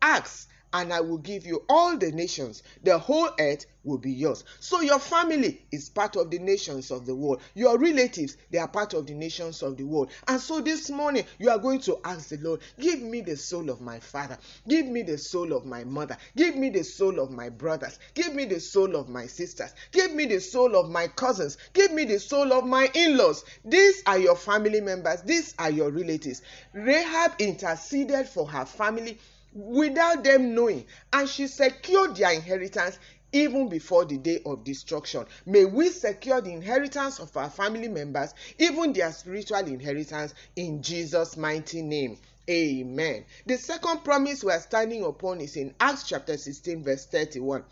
Ask, 0.00 0.48
and 0.74 0.92
I 0.92 1.00
will 1.00 1.18
give 1.18 1.46
you 1.46 1.62
all 1.68 1.96
the 1.96 2.10
nations. 2.10 2.64
The 2.82 2.98
whole 2.98 3.30
earth 3.38 3.64
will 3.84 3.98
be 3.98 4.10
yours. 4.10 4.42
So 4.58 4.80
your 4.80 4.98
family 4.98 5.62
is 5.70 5.88
part 5.88 6.16
of 6.16 6.30
the 6.30 6.38
nations 6.40 6.90
of 6.90 7.06
the 7.06 7.14
world. 7.14 7.42
Your 7.54 7.78
relatives, 7.78 8.36
they 8.50 8.58
are 8.58 8.66
part 8.66 8.92
of 8.92 9.06
the 9.06 9.14
nations 9.14 9.62
of 9.62 9.76
the 9.76 9.84
world. 9.84 10.10
And 10.26 10.40
so 10.40 10.60
this 10.60 10.90
morning, 10.90 11.24
you 11.38 11.48
are 11.50 11.58
going 11.58 11.80
to 11.82 11.98
ask 12.02 12.30
the 12.30 12.38
Lord, 12.38 12.60
give 12.80 13.00
me 13.00 13.20
the 13.20 13.36
soul 13.36 13.70
of 13.70 13.80
my 13.80 14.00
father. 14.00 14.36
Give 14.66 14.86
me 14.86 15.02
the 15.02 15.16
soul 15.16 15.52
of 15.52 15.64
my 15.64 15.84
mother. 15.84 16.16
Give 16.34 16.56
me 16.56 16.70
the 16.70 16.82
soul 16.82 17.20
of 17.20 17.30
my 17.30 17.50
brothers. 17.50 18.00
Give 18.14 18.34
me 18.34 18.44
the 18.44 18.58
soul 18.58 18.96
of 18.96 19.08
my 19.08 19.26
sisters. 19.26 19.72
Give 19.92 20.12
me 20.12 20.26
the 20.26 20.40
soul 20.40 20.74
of 20.74 20.90
my 20.90 21.06
cousins. 21.06 21.56
Give 21.72 21.92
me 21.92 22.04
the 22.04 22.18
soul 22.18 22.52
of 22.52 22.66
my 22.66 22.90
in-laws. 22.94 23.44
These 23.64 24.02
are 24.06 24.18
your 24.18 24.36
family 24.36 24.80
members. 24.80 25.22
These 25.22 25.54
are 25.58 25.70
your 25.70 25.90
relatives. 25.90 26.42
Rahab 26.72 27.32
interceded 27.38 28.26
for 28.26 28.48
her 28.48 28.64
family 28.64 29.18
without 29.54 30.24
them 30.24 30.54
knowing, 30.54 30.84
and 31.12 31.28
she 31.28 31.46
secured 31.46 32.16
their 32.16 32.32
inheritance 32.32 32.98
even 33.32 33.68
before 33.68 34.04
the 34.04 34.18
day 34.18 34.40
of 34.46 34.62
destruction. 34.62 35.24
May 35.46 35.64
we 35.64 35.88
secure 35.88 36.40
the 36.40 36.52
inheritance 36.52 37.18
of 37.18 37.36
our 37.36 37.50
family 37.50 37.88
members, 37.88 38.34
even 38.58 38.92
their 38.92 39.12
spiritual 39.12 39.58
inheritance, 39.58 40.34
in 40.54 40.82
Jesus' 40.82 41.36
mighty 41.36 41.82
name. 41.82 42.18
Amen. 42.48 43.24
The 43.46 43.56
second 43.56 44.04
promise 44.04 44.44
we 44.44 44.52
are 44.52 44.60
standing 44.60 45.02
upon 45.02 45.40
is 45.40 45.56
in 45.56 45.74
Acts 45.80 46.04
chapter 46.08 46.36
16, 46.36 46.84
verse 46.84 47.06
31. 47.06 47.64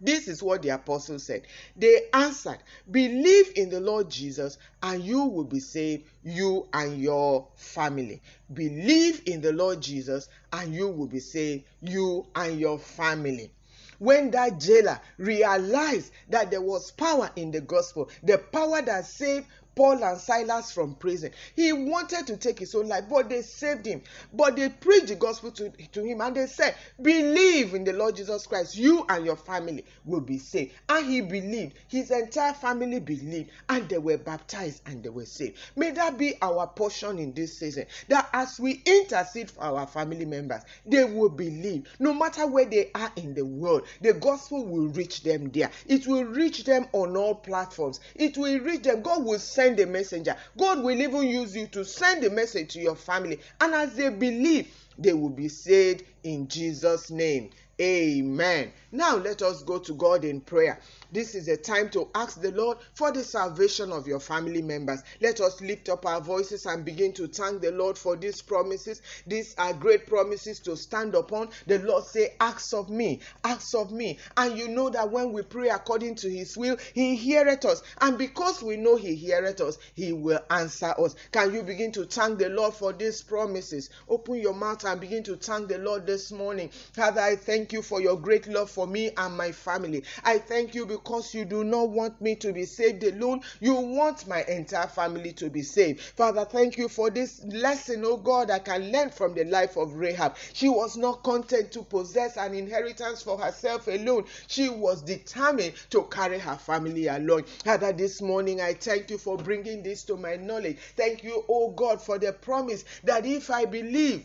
This 0.00 0.28
is 0.28 0.42
what 0.42 0.62
the 0.62 0.70
apostle 0.70 1.18
said. 1.18 1.42
They 1.76 2.02
answered, 2.12 2.58
Believe 2.90 3.52
in 3.56 3.68
the 3.68 3.80
Lord 3.80 4.10
Jesus, 4.10 4.58
and 4.82 5.02
you 5.02 5.24
will 5.24 5.44
be 5.44 5.60
saved, 5.60 6.04
you 6.24 6.66
and 6.72 7.00
your 7.00 7.46
family. 7.54 8.22
Believe 8.52 9.22
in 9.26 9.40
the 9.40 9.52
Lord 9.52 9.80
Jesus, 9.80 10.28
and 10.52 10.74
you 10.74 10.88
will 10.88 11.06
be 11.06 11.20
saved, 11.20 11.64
you 11.82 12.26
and 12.34 12.58
your 12.58 12.78
family 12.78 13.52
when 13.98 14.30
that 14.30 14.58
jailer 14.58 14.98
realized 15.18 16.10
that 16.30 16.50
there 16.50 16.62
was 16.62 16.90
power 16.90 17.30
in 17.36 17.50
the 17.50 17.60
gospel, 17.60 18.08
the 18.22 18.38
power 18.38 18.80
that 18.80 19.04
saved 19.04 19.46
Paul 19.80 20.04
and 20.04 20.20
Silas 20.20 20.72
from 20.72 20.94
prison. 20.94 21.30
He 21.56 21.72
wanted 21.72 22.26
to 22.26 22.36
take 22.36 22.58
his 22.58 22.74
own 22.74 22.88
life, 22.88 23.04
but 23.08 23.30
they 23.30 23.40
saved 23.40 23.86
him. 23.86 24.02
But 24.30 24.56
they 24.56 24.68
preached 24.68 25.06
the 25.06 25.14
gospel 25.14 25.50
to, 25.52 25.70
to 25.70 26.04
him 26.04 26.20
and 26.20 26.36
they 26.36 26.48
said, 26.48 26.74
Believe 27.00 27.72
in 27.72 27.84
the 27.84 27.94
Lord 27.94 28.16
Jesus 28.16 28.46
Christ, 28.46 28.76
you 28.76 29.06
and 29.08 29.24
your 29.24 29.36
family 29.36 29.86
will 30.04 30.20
be 30.20 30.36
saved. 30.36 30.74
And 30.86 31.06
he 31.06 31.22
believed, 31.22 31.78
his 31.88 32.10
entire 32.10 32.52
family 32.52 33.00
believed, 33.00 33.52
and 33.70 33.88
they 33.88 33.96
were 33.96 34.18
baptized 34.18 34.82
and 34.84 35.02
they 35.02 35.08
were 35.08 35.24
saved. 35.24 35.56
May 35.76 35.92
that 35.92 36.18
be 36.18 36.34
our 36.42 36.66
portion 36.66 37.18
in 37.18 37.32
this 37.32 37.56
season. 37.58 37.86
That 38.08 38.28
as 38.34 38.60
we 38.60 38.82
intercede 38.84 39.50
for 39.50 39.62
our 39.62 39.86
family 39.86 40.26
members, 40.26 40.60
they 40.84 41.04
will 41.04 41.30
believe, 41.30 41.88
no 41.98 42.12
matter 42.12 42.46
where 42.46 42.66
they 42.66 42.90
are 42.94 43.10
in 43.16 43.32
the 43.32 43.46
world, 43.46 43.84
the 44.02 44.12
gospel 44.12 44.62
will 44.62 44.88
reach 44.88 45.22
them 45.22 45.50
there. 45.52 45.70
It 45.86 46.06
will 46.06 46.24
reach 46.24 46.64
them 46.64 46.86
on 46.92 47.16
all 47.16 47.34
platforms. 47.34 48.00
It 48.14 48.36
will 48.36 48.60
reach 48.60 48.82
them. 48.82 49.00
God 49.00 49.24
will 49.24 49.38
send 49.38 49.69
send 49.70 49.80
a 49.80 49.86
messenger. 49.86 50.36
God 50.58 50.82
will 50.82 51.00
even 51.00 51.22
use 51.28 51.54
you 51.54 51.68
to 51.68 51.84
send 51.84 52.24
a 52.24 52.30
message 52.30 52.72
to 52.72 52.80
your 52.80 52.96
family. 52.96 53.38
And 53.60 53.72
as 53.72 53.94
they 53.94 54.08
believe, 54.08 54.74
they 54.98 55.12
will 55.12 55.30
be 55.30 55.48
saved 55.48 56.02
in 56.24 56.48
Jesus' 56.48 57.10
name. 57.10 57.50
Amen. 57.80 58.72
Now 58.92 59.16
let 59.16 59.40
us 59.40 59.62
go 59.62 59.78
to 59.78 59.94
God 59.94 60.24
in 60.24 60.42
prayer. 60.42 60.80
This 61.12 61.34
is 61.34 61.48
a 61.48 61.56
time 61.56 61.88
to 61.90 62.08
ask 62.14 62.40
the 62.40 62.50
Lord 62.52 62.78
for 62.92 63.10
the 63.10 63.24
salvation 63.24 63.90
of 63.90 64.06
your 64.06 64.20
family 64.20 64.60
members. 64.60 65.02
Let 65.20 65.40
us 65.40 65.60
lift 65.62 65.88
up 65.88 66.04
our 66.04 66.20
voices 66.20 66.66
and 66.66 66.84
begin 66.84 67.12
to 67.14 67.26
thank 67.26 67.62
the 67.62 67.70
Lord 67.72 67.96
for 67.96 68.16
these 68.16 68.42
promises. 68.42 69.00
These 69.26 69.54
are 69.56 69.72
great 69.72 70.06
promises 70.06 70.60
to 70.60 70.76
stand 70.76 71.14
upon. 71.14 71.48
The 71.66 71.78
Lord 71.78 72.04
say, 72.04 72.34
"Ask 72.40 72.74
of 72.74 72.90
me, 72.90 73.20
ask 73.44 73.74
of 73.74 73.92
me." 73.92 74.18
And 74.36 74.58
you 74.58 74.68
know 74.68 74.90
that 74.90 75.10
when 75.10 75.32
we 75.32 75.42
pray 75.42 75.70
according 75.70 76.16
to 76.16 76.30
his 76.30 76.56
will, 76.58 76.76
he 76.92 77.16
heareth 77.16 77.64
us. 77.64 77.82
And 78.00 78.18
because 78.18 78.62
we 78.62 78.76
know 78.76 78.96
he 78.96 79.14
heareth 79.14 79.60
us, 79.62 79.78
he 79.94 80.12
will 80.12 80.40
answer 80.50 80.94
us. 80.98 81.14
Can 81.32 81.54
you 81.54 81.62
begin 81.62 81.92
to 81.92 82.04
thank 82.04 82.38
the 82.38 82.50
Lord 82.50 82.74
for 82.74 82.92
these 82.92 83.22
promises? 83.22 83.88
Open 84.08 84.34
your 84.34 84.54
mouth 84.54 84.84
and 84.84 85.00
begin 85.00 85.22
to 85.24 85.36
thank 85.36 85.68
the 85.68 85.78
Lord 85.78 86.06
this 86.06 86.30
morning. 86.30 86.68
Father, 86.92 87.20
I 87.20 87.36
thank 87.36 87.69
you 87.72 87.82
for 87.82 88.00
your 88.00 88.16
great 88.16 88.46
love 88.46 88.70
for 88.70 88.86
me 88.86 89.10
and 89.16 89.36
my 89.36 89.52
family. 89.52 90.04
I 90.24 90.38
thank 90.38 90.74
you 90.74 90.86
because 90.86 91.34
you 91.34 91.44
do 91.44 91.64
not 91.64 91.90
want 91.90 92.20
me 92.20 92.36
to 92.36 92.52
be 92.52 92.64
saved 92.64 93.02
alone. 93.04 93.40
You 93.60 93.74
want 93.74 94.26
my 94.26 94.42
entire 94.44 94.86
family 94.86 95.32
to 95.34 95.50
be 95.50 95.62
saved. 95.62 96.00
Father, 96.00 96.44
thank 96.44 96.76
you 96.76 96.88
for 96.88 97.10
this 97.10 97.44
lesson, 97.44 98.04
oh 98.04 98.16
God, 98.16 98.50
I 98.50 98.58
can 98.58 98.92
learn 98.92 99.10
from 99.10 99.34
the 99.34 99.44
life 99.44 99.76
of 99.76 99.94
Rahab. 99.94 100.36
She 100.52 100.68
was 100.68 100.96
not 100.96 101.22
content 101.22 101.72
to 101.72 101.82
possess 101.82 102.36
an 102.36 102.54
inheritance 102.54 103.22
for 103.22 103.38
herself 103.38 103.86
alone. 103.88 104.24
She 104.46 104.68
was 104.68 105.02
determined 105.02 105.74
to 105.90 106.02
carry 106.04 106.38
her 106.38 106.56
family 106.56 107.06
along. 107.06 107.44
Father, 107.64 107.92
this 107.92 108.20
morning 108.22 108.60
I 108.60 108.74
thank 108.74 109.10
you 109.10 109.18
for 109.18 109.36
bringing 109.36 109.82
this 109.82 110.04
to 110.04 110.16
my 110.16 110.36
knowledge. 110.36 110.78
Thank 110.96 111.24
you, 111.24 111.44
oh 111.48 111.70
God, 111.70 112.00
for 112.00 112.18
the 112.18 112.32
promise 112.32 112.84
that 113.04 113.26
if 113.26 113.50
I 113.50 113.64
believe, 113.64 114.24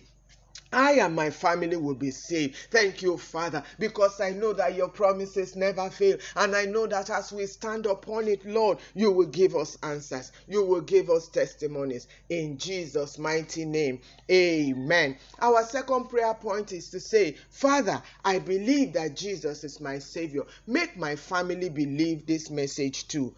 I 0.73 0.93
and 0.93 1.15
my 1.15 1.29
family 1.29 1.77
will 1.77 1.95
be 1.95 2.11
saved. 2.11 2.55
Thank 2.71 3.01
you, 3.01 3.17
Father, 3.17 3.63
because 3.79 4.19
I 4.19 4.31
know 4.31 4.53
that 4.53 4.75
your 4.75 4.89
promises 4.89 5.55
never 5.55 5.89
fail. 5.89 6.17
And 6.35 6.55
I 6.55 6.65
know 6.65 6.87
that 6.87 7.09
as 7.09 7.31
we 7.31 7.45
stand 7.45 7.85
upon 7.85 8.27
it, 8.27 8.45
Lord, 8.45 8.79
you 8.93 9.11
will 9.11 9.27
give 9.27 9.55
us 9.55 9.77
answers. 9.83 10.31
You 10.47 10.63
will 10.63 10.81
give 10.81 11.09
us 11.09 11.27
testimonies. 11.27 12.07
In 12.29 12.57
Jesus' 12.57 13.17
mighty 13.17 13.65
name, 13.65 14.01
amen. 14.29 15.17
Our 15.39 15.63
second 15.63 16.09
prayer 16.09 16.33
point 16.33 16.71
is 16.71 16.89
to 16.89 16.99
say, 16.99 17.35
Father, 17.49 18.01
I 18.23 18.39
believe 18.39 18.93
that 18.93 19.15
Jesus 19.15 19.63
is 19.63 19.79
my 19.79 19.99
Savior. 19.99 20.43
Make 20.67 20.97
my 20.97 21.15
family 21.15 21.69
believe 21.69 22.25
this 22.25 22.49
message 22.49 23.07
too. 23.07 23.33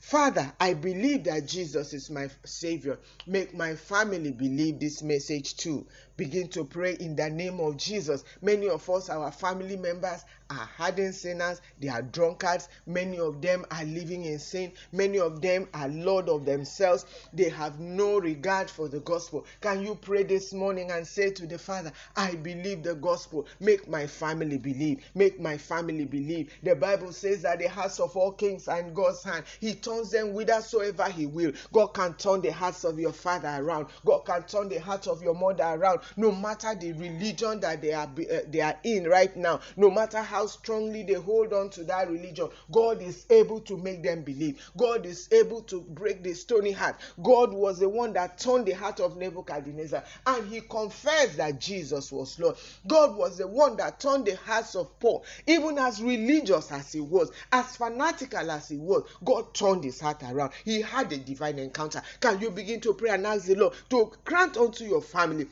Father, 0.00 0.50
I 0.58 0.72
believe 0.72 1.24
that 1.24 1.46
Jesus 1.46 1.92
is 1.92 2.08
my 2.08 2.30
Savior. 2.44 2.98
Make 3.26 3.54
my 3.54 3.76
family 3.76 4.32
believe 4.32 4.80
this 4.80 5.02
message 5.02 5.56
too. 5.58 5.86
Begin 6.16 6.48
to 6.48 6.64
pray 6.64 6.94
in 6.94 7.14
the 7.16 7.28
name 7.28 7.60
of 7.60 7.76
Jesus. 7.76 8.24
Many 8.40 8.68
of 8.68 8.88
us, 8.88 9.10
our 9.10 9.30
family 9.30 9.76
members, 9.76 10.24
are 10.50 10.68
hardened 10.76 11.14
sinners, 11.14 11.60
they 11.78 11.88
are 11.88 12.02
drunkards, 12.02 12.68
many 12.84 13.18
of 13.18 13.40
them 13.40 13.64
are 13.70 13.84
living 13.84 14.24
in 14.24 14.38
sin, 14.38 14.72
many 14.90 15.18
of 15.18 15.40
them 15.40 15.68
are 15.72 15.88
Lord 15.88 16.28
of 16.28 16.44
themselves, 16.44 17.06
they 17.32 17.48
have 17.48 17.78
no 17.78 18.18
regard 18.18 18.68
for 18.68 18.88
the 18.88 19.00
gospel. 19.00 19.46
Can 19.60 19.82
you 19.82 19.94
pray 19.94 20.24
this 20.24 20.52
morning 20.52 20.90
and 20.90 21.06
say 21.06 21.30
to 21.30 21.46
the 21.46 21.58
Father, 21.58 21.92
I 22.16 22.34
believe 22.34 22.82
the 22.82 22.96
gospel, 22.96 23.46
make 23.60 23.88
my 23.88 24.06
family 24.08 24.58
believe, 24.58 25.04
make 25.14 25.40
my 25.40 25.56
family 25.56 26.04
believe. 26.04 26.52
The 26.64 26.74
Bible 26.74 27.12
says 27.12 27.42
that 27.42 27.60
the 27.60 27.68
hearts 27.68 28.00
of 28.00 28.16
all 28.16 28.32
kings 28.32 28.66
in 28.66 28.92
God's 28.92 29.22
hand, 29.22 29.44
He 29.60 29.74
turns 29.90 30.10
them 30.10 30.32
whithersoever 30.32 31.08
He 31.10 31.26
will. 31.26 31.52
God 31.72 31.88
can 31.88 32.14
turn 32.14 32.40
the 32.40 32.52
hearts 32.52 32.84
of 32.84 32.98
your 32.98 33.12
father 33.12 33.56
around, 33.58 33.86
God 34.04 34.20
can 34.20 34.42
turn 34.42 34.68
the 34.68 34.80
heart 34.80 35.06
of 35.06 35.22
your 35.22 35.34
mother 35.34 35.64
around, 35.64 36.00
no 36.16 36.32
matter 36.32 36.74
the 36.74 36.92
religion 36.94 37.60
that 37.60 37.80
they 37.80 37.92
are, 37.92 38.08
uh, 38.08 38.38
they 38.48 38.60
are 38.60 38.76
in 38.82 39.04
right 39.04 39.36
now, 39.36 39.60
no 39.76 39.90
matter 39.90 40.18
how 40.18 40.40
how 40.40 40.46
strongly 40.46 41.02
they 41.02 41.12
hold 41.12 41.52
on 41.52 41.68
to 41.68 41.84
that 41.84 42.10
religion, 42.10 42.48
God 42.72 43.02
is 43.02 43.26
able 43.28 43.60
to 43.60 43.76
make 43.76 44.02
them 44.02 44.22
believe. 44.22 44.58
God 44.74 45.04
is 45.04 45.28
able 45.32 45.60
to 45.64 45.82
break 45.82 46.22
the 46.22 46.32
stony 46.32 46.70
heart. 46.72 46.96
God 47.22 47.52
was 47.52 47.78
the 47.78 47.90
one 47.90 48.14
that 48.14 48.38
turned 48.38 48.64
the 48.64 48.72
heart 48.72 49.00
of 49.00 49.18
Nebuchadnezzar 49.18 50.02
and 50.26 50.48
he 50.48 50.62
confessed 50.62 51.36
that 51.36 51.60
Jesus 51.60 52.10
was 52.10 52.38
Lord. 52.38 52.56
God 52.86 53.16
was 53.16 53.36
the 53.36 53.46
one 53.46 53.76
that 53.76 54.00
turned 54.00 54.24
the 54.24 54.36
hearts 54.36 54.74
of 54.74 54.98
Paul, 54.98 55.26
even 55.46 55.76
as 55.78 56.02
religious 56.02 56.72
as 56.72 56.90
he 56.90 57.00
was, 57.00 57.30
as 57.52 57.76
fanatical 57.76 58.50
as 58.50 58.70
he 58.70 58.78
was. 58.78 59.02
God 59.22 59.52
turned 59.52 59.79
his 59.84 60.00
heart 60.00 60.22
around. 60.22 60.52
He 60.64 60.80
had 60.82 61.12
a 61.12 61.18
divine 61.18 61.58
encounter. 61.58 62.02
Can 62.20 62.40
you 62.40 62.50
begin 62.50 62.80
to 62.82 62.94
pray 62.94 63.10
and 63.10 63.26
ask 63.26 63.46
the 63.46 63.54
Lord 63.54 63.74
to 63.90 64.12
grant 64.24 64.56
unto 64.56 64.84
your 64.84 65.02
family 65.02 65.46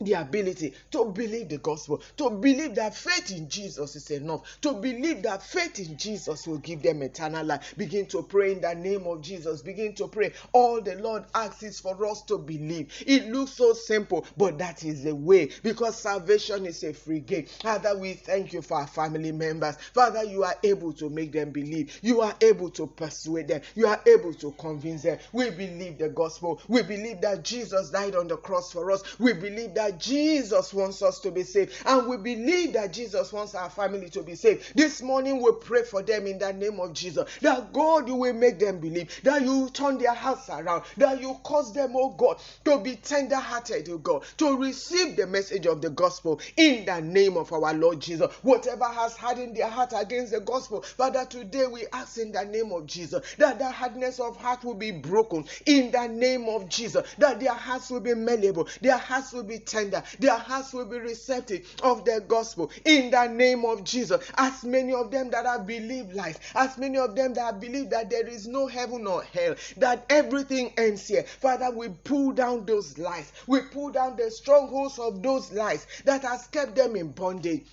the 0.00 0.12
ability 0.14 0.74
to 0.90 1.06
believe 1.06 1.48
the 1.48 1.58
gospel, 1.58 2.00
to 2.16 2.30
believe 2.30 2.74
that 2.76 2.94
faith 2.94 3.30
in 3.30 3.48
Jesus 3.48 3.96
is 3.96 4.10
enough, 4.10 4.58
to 4.60 4.72
believe 4.74 5.22
that 5.22 5.42
faith 5.42 5.78
in 5.78 5.96
Jesus 5.96 6.46
will 6.46 6.58
give 6.58 6.82
them 6.82 7.02
eternal 7.02 7.44
life. 7.44 7.74
Begin 7.76 8.06
to 8.06 8.22
pray 8.22 8.52
in 8.52 8.60
the 8.60 8.74
name 8.74 9.06
of 9.06 9.22
Jesus. 9.22 9.62
Begin 9.62 9.94
to 9.94 10.08
pray. 10.08 10.32
All 10.52 10.80
the 10.80 10.94
Lord 10.96 11.24
asks 11.34 11.62
is 11.62 11.80
for 11.80 12.06
us 12.06 12.22
to 12.22 12.38
believe. 12.38 12.92
It 13.06 13.28
looks 13.28 13.52
so 13.52 13.72
simple, 13.72 14.26
but 14.36 14.58
that 14.58 14.84
is 14.84 15.04
the 15.04 15.14
way 15.14 15.50
because 15.62 15.98
salvation 15.98 16.66
is 16.66 16.82
a 16.84 16.92
free 16.92 17.20
gift. 17.20 17.62
Father, 17.62 17.96
we 17.96 18.14
thank 18.14 18.52
you 18.52 18.62
for 18.62 18.78
our 18.78 18.86
family 18.86 19.32
members. 19.32 19.76
Father, 19.94 20.24
you 20.24 20.44
are 20.44 20.56
able 20.62 20.92
to 20.94 21.10
make 21.10 21.32
them 21.32 21.50
believe. 21.50 21.98
You 22.02 22.20
are 22.20 22.34
able 22.40 22.70
to 22.70 22.86
persuade 22.86 23.48
them. 23.48 23.62
You 23.74 23.86
are 23.86 24.00
able 24.06 24.34
to 24.34 24.52
convince 24.52 25.02
them. 25.02 25.18
We 25.32 25.50
believe 25.50 25.98
the 25.98 26.08
gospel. 26.08 26.60
We 26.68 26.82
believe 26.82 27.20
that 27.22 27.44
Jesus 27.44 27.90
died 27.90 28.14
on 28.14 28.28
the 28.28 28.36
cross 28.36 28.72
for 28.72 28.90
us. 28.90 29.02
We 29.18 29.32
believe 29.32 29.74
that 29.74 29.87
that 29.88 29.98
Jesus 29.98 30.74
wants 30.74 31.02
us 31.02 31.18
to 31.20 31.30
be 31.30 31.42
saved. 31.42 31.72
And 31.86 32.06
we 32.06 32.16
believe 32.18 32.74
that 32.74 32.92
Jesus 32.92 33.32
wants 33.32 33.54
our 33.54 33.70
family 33.70 34.10
to 34.10 34.22
be 34.22 34.34
saved. 34.34 34.72
This 34.74 35.00
morning 35.00 35.42
we 35.42 35.50
pray 35.60 35.82
for 35.82 36.02
them 36.02 36.26
in 36.26 36.38
the 36.38 36.52
name 36.52 36.78
of 36.78 36.92
Jesus. 36.92 37.26
That 37.40 37.72
God, 37.72 38.06
you 38.06 38.14
will 38.16 38.34
make 38.34 38.58
them 38.58 38.80
believe. 38.80 39.18
That 39.22 39.42
you 39.42 39.70
turn 39.70 39.96
their 39.98 40.14
hearts 40.14 40.50
around. 40.50 40.84
That 40.98 41.20
you 41.22 41.34
cause 41.42 41.72
them, 41.72 41.92
oh 41.94 42.10
God, 42.10 42.38
to 42.64 42.78
be 42.78 42.96
tender 42.96 43.36
hearted, 43.36 43.88
oh 43.88 43.98
God, 43.98 44.24
to 44.36 44.58
receive 44.58 45.16
the 45.16 45.26
message 45.26 45.64
of 45.66 45.80
the 45.80 45.90
gospel 45.90 46.40
in 46.56 46.84
the 46.84 47.00
name 47.00 47.38
of 47.38 47.50
our 47.52 47.72
Lord 47.72 48.00
Jesus. 48.00 48.30
Whatever 48.42 48.84
has 48.84 49.16
hardened 49.16 49.56
their 49.56 49.68
heart 49.68 49.94
against 49.96 50.32
the 50.32 50.40
gospel, 50.40 50.82
Father, 50.82 51.24
today 51.24 51.66
we 51.66 51.86
ask 51.94 52.18
in 52.18 52.32
the 52.32 52.44
name 52.44 52.72
of 52.72 52.84
Jesus 52.84 53.24
that 53.38 53.58
the 53.58 53.70
hardness 53.70 54.20
of 54.20 54.36
heart 54.36 54.64
will 54.64 54.74
be 54.74 54.90
broken 54.90 55.46
in 55.64 55.90
the 55.90 56.06
name 56.08 56.44
of 56.48 56.68
Jesus. 56.68 57.06
That 57.16 57.40
their 57.40 57.54
hearts 57.54 57.90
will 57.90 58.00
be 58.00 58.14
malleable, 58.14 58.68
their 58.82 58.98
hearts 58.98 59.32
will 59.32 59.44
be 59.44 59.58
tender 59.58 59.77
tender, 59.78 60.02
their 60.18 60.36
hearts 60.36 60.72
will 60.72 60.84
be 60.84 60.98
receptive 60.98 61.66
of 61.82 62.04
the 62.04 62.22
gospel 62.26 62.70
in 62.84 63.10
the 63.10 63.26
name 63.26 63.64
of 63.64 63.84
Jesus. 63.84 64.30
As 64.36 64.64
many 64.64 64.92
of 64.92 65.10
them 65.10 65.30
that 65.30 65.46
have 65.46 65.66
believed 65.66 66.14
lies, 66.14 66.38
as 66.54 66.76
many 66.78 66.98
of 66.98 67.14
them 67.14 67.34
that 67.34 67.44
have 67.54 67.60
believed 67.60 67.90
that 67.90 68.10
there 68.10 68.26
is 68.26 68.46
no 68.46 68.66
heaven 68.66 69.06
or 69.06 69.22
hell, 69.22 69.54
that 69.76 70.04
everything 70.10 70.72
ends 70.76 71.06
here. 71.06 71.22
Father, 71.22 71.70
we 71.70 71.88
pull 72.04 72.32
down 72.32 72.64
those 72.66 72.98
lies. 72.98 73.32
We 73.46 73.60
pull 73.62 73.90
down 73.90 74.16
the 74.16 74.30
strongholds 74.30 74.98
of 74.98 75.22
those 75.22 75.52
lies 75.52 75.86
that 76.04 76.22
has 76.22 76.46
kept 76.48 76.74
them 76.74 76.96
in 76.96 77.12
bondage 77.12 77.64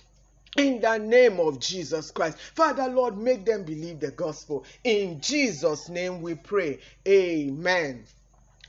in 0.56 0.80
the 0.80 0.98
name 0.98 1.38
of 1.38 1.60
Jesus 1.60 2.10
Christ. 2.10 2.38
Father, 2.54 2.88
Lord, 2.88 3.18
make 3.18 3.44
them 3.44 3.64
believe 3.64 4.00
the 4.00 4.10
gospel. 4.10 4.64
In 4.84 5.20
Jesus' 5.20 5.88
name 5.88 6.22
we 6.22 6.34
pray. 6.34 6.78
Amen. 7.06 8.04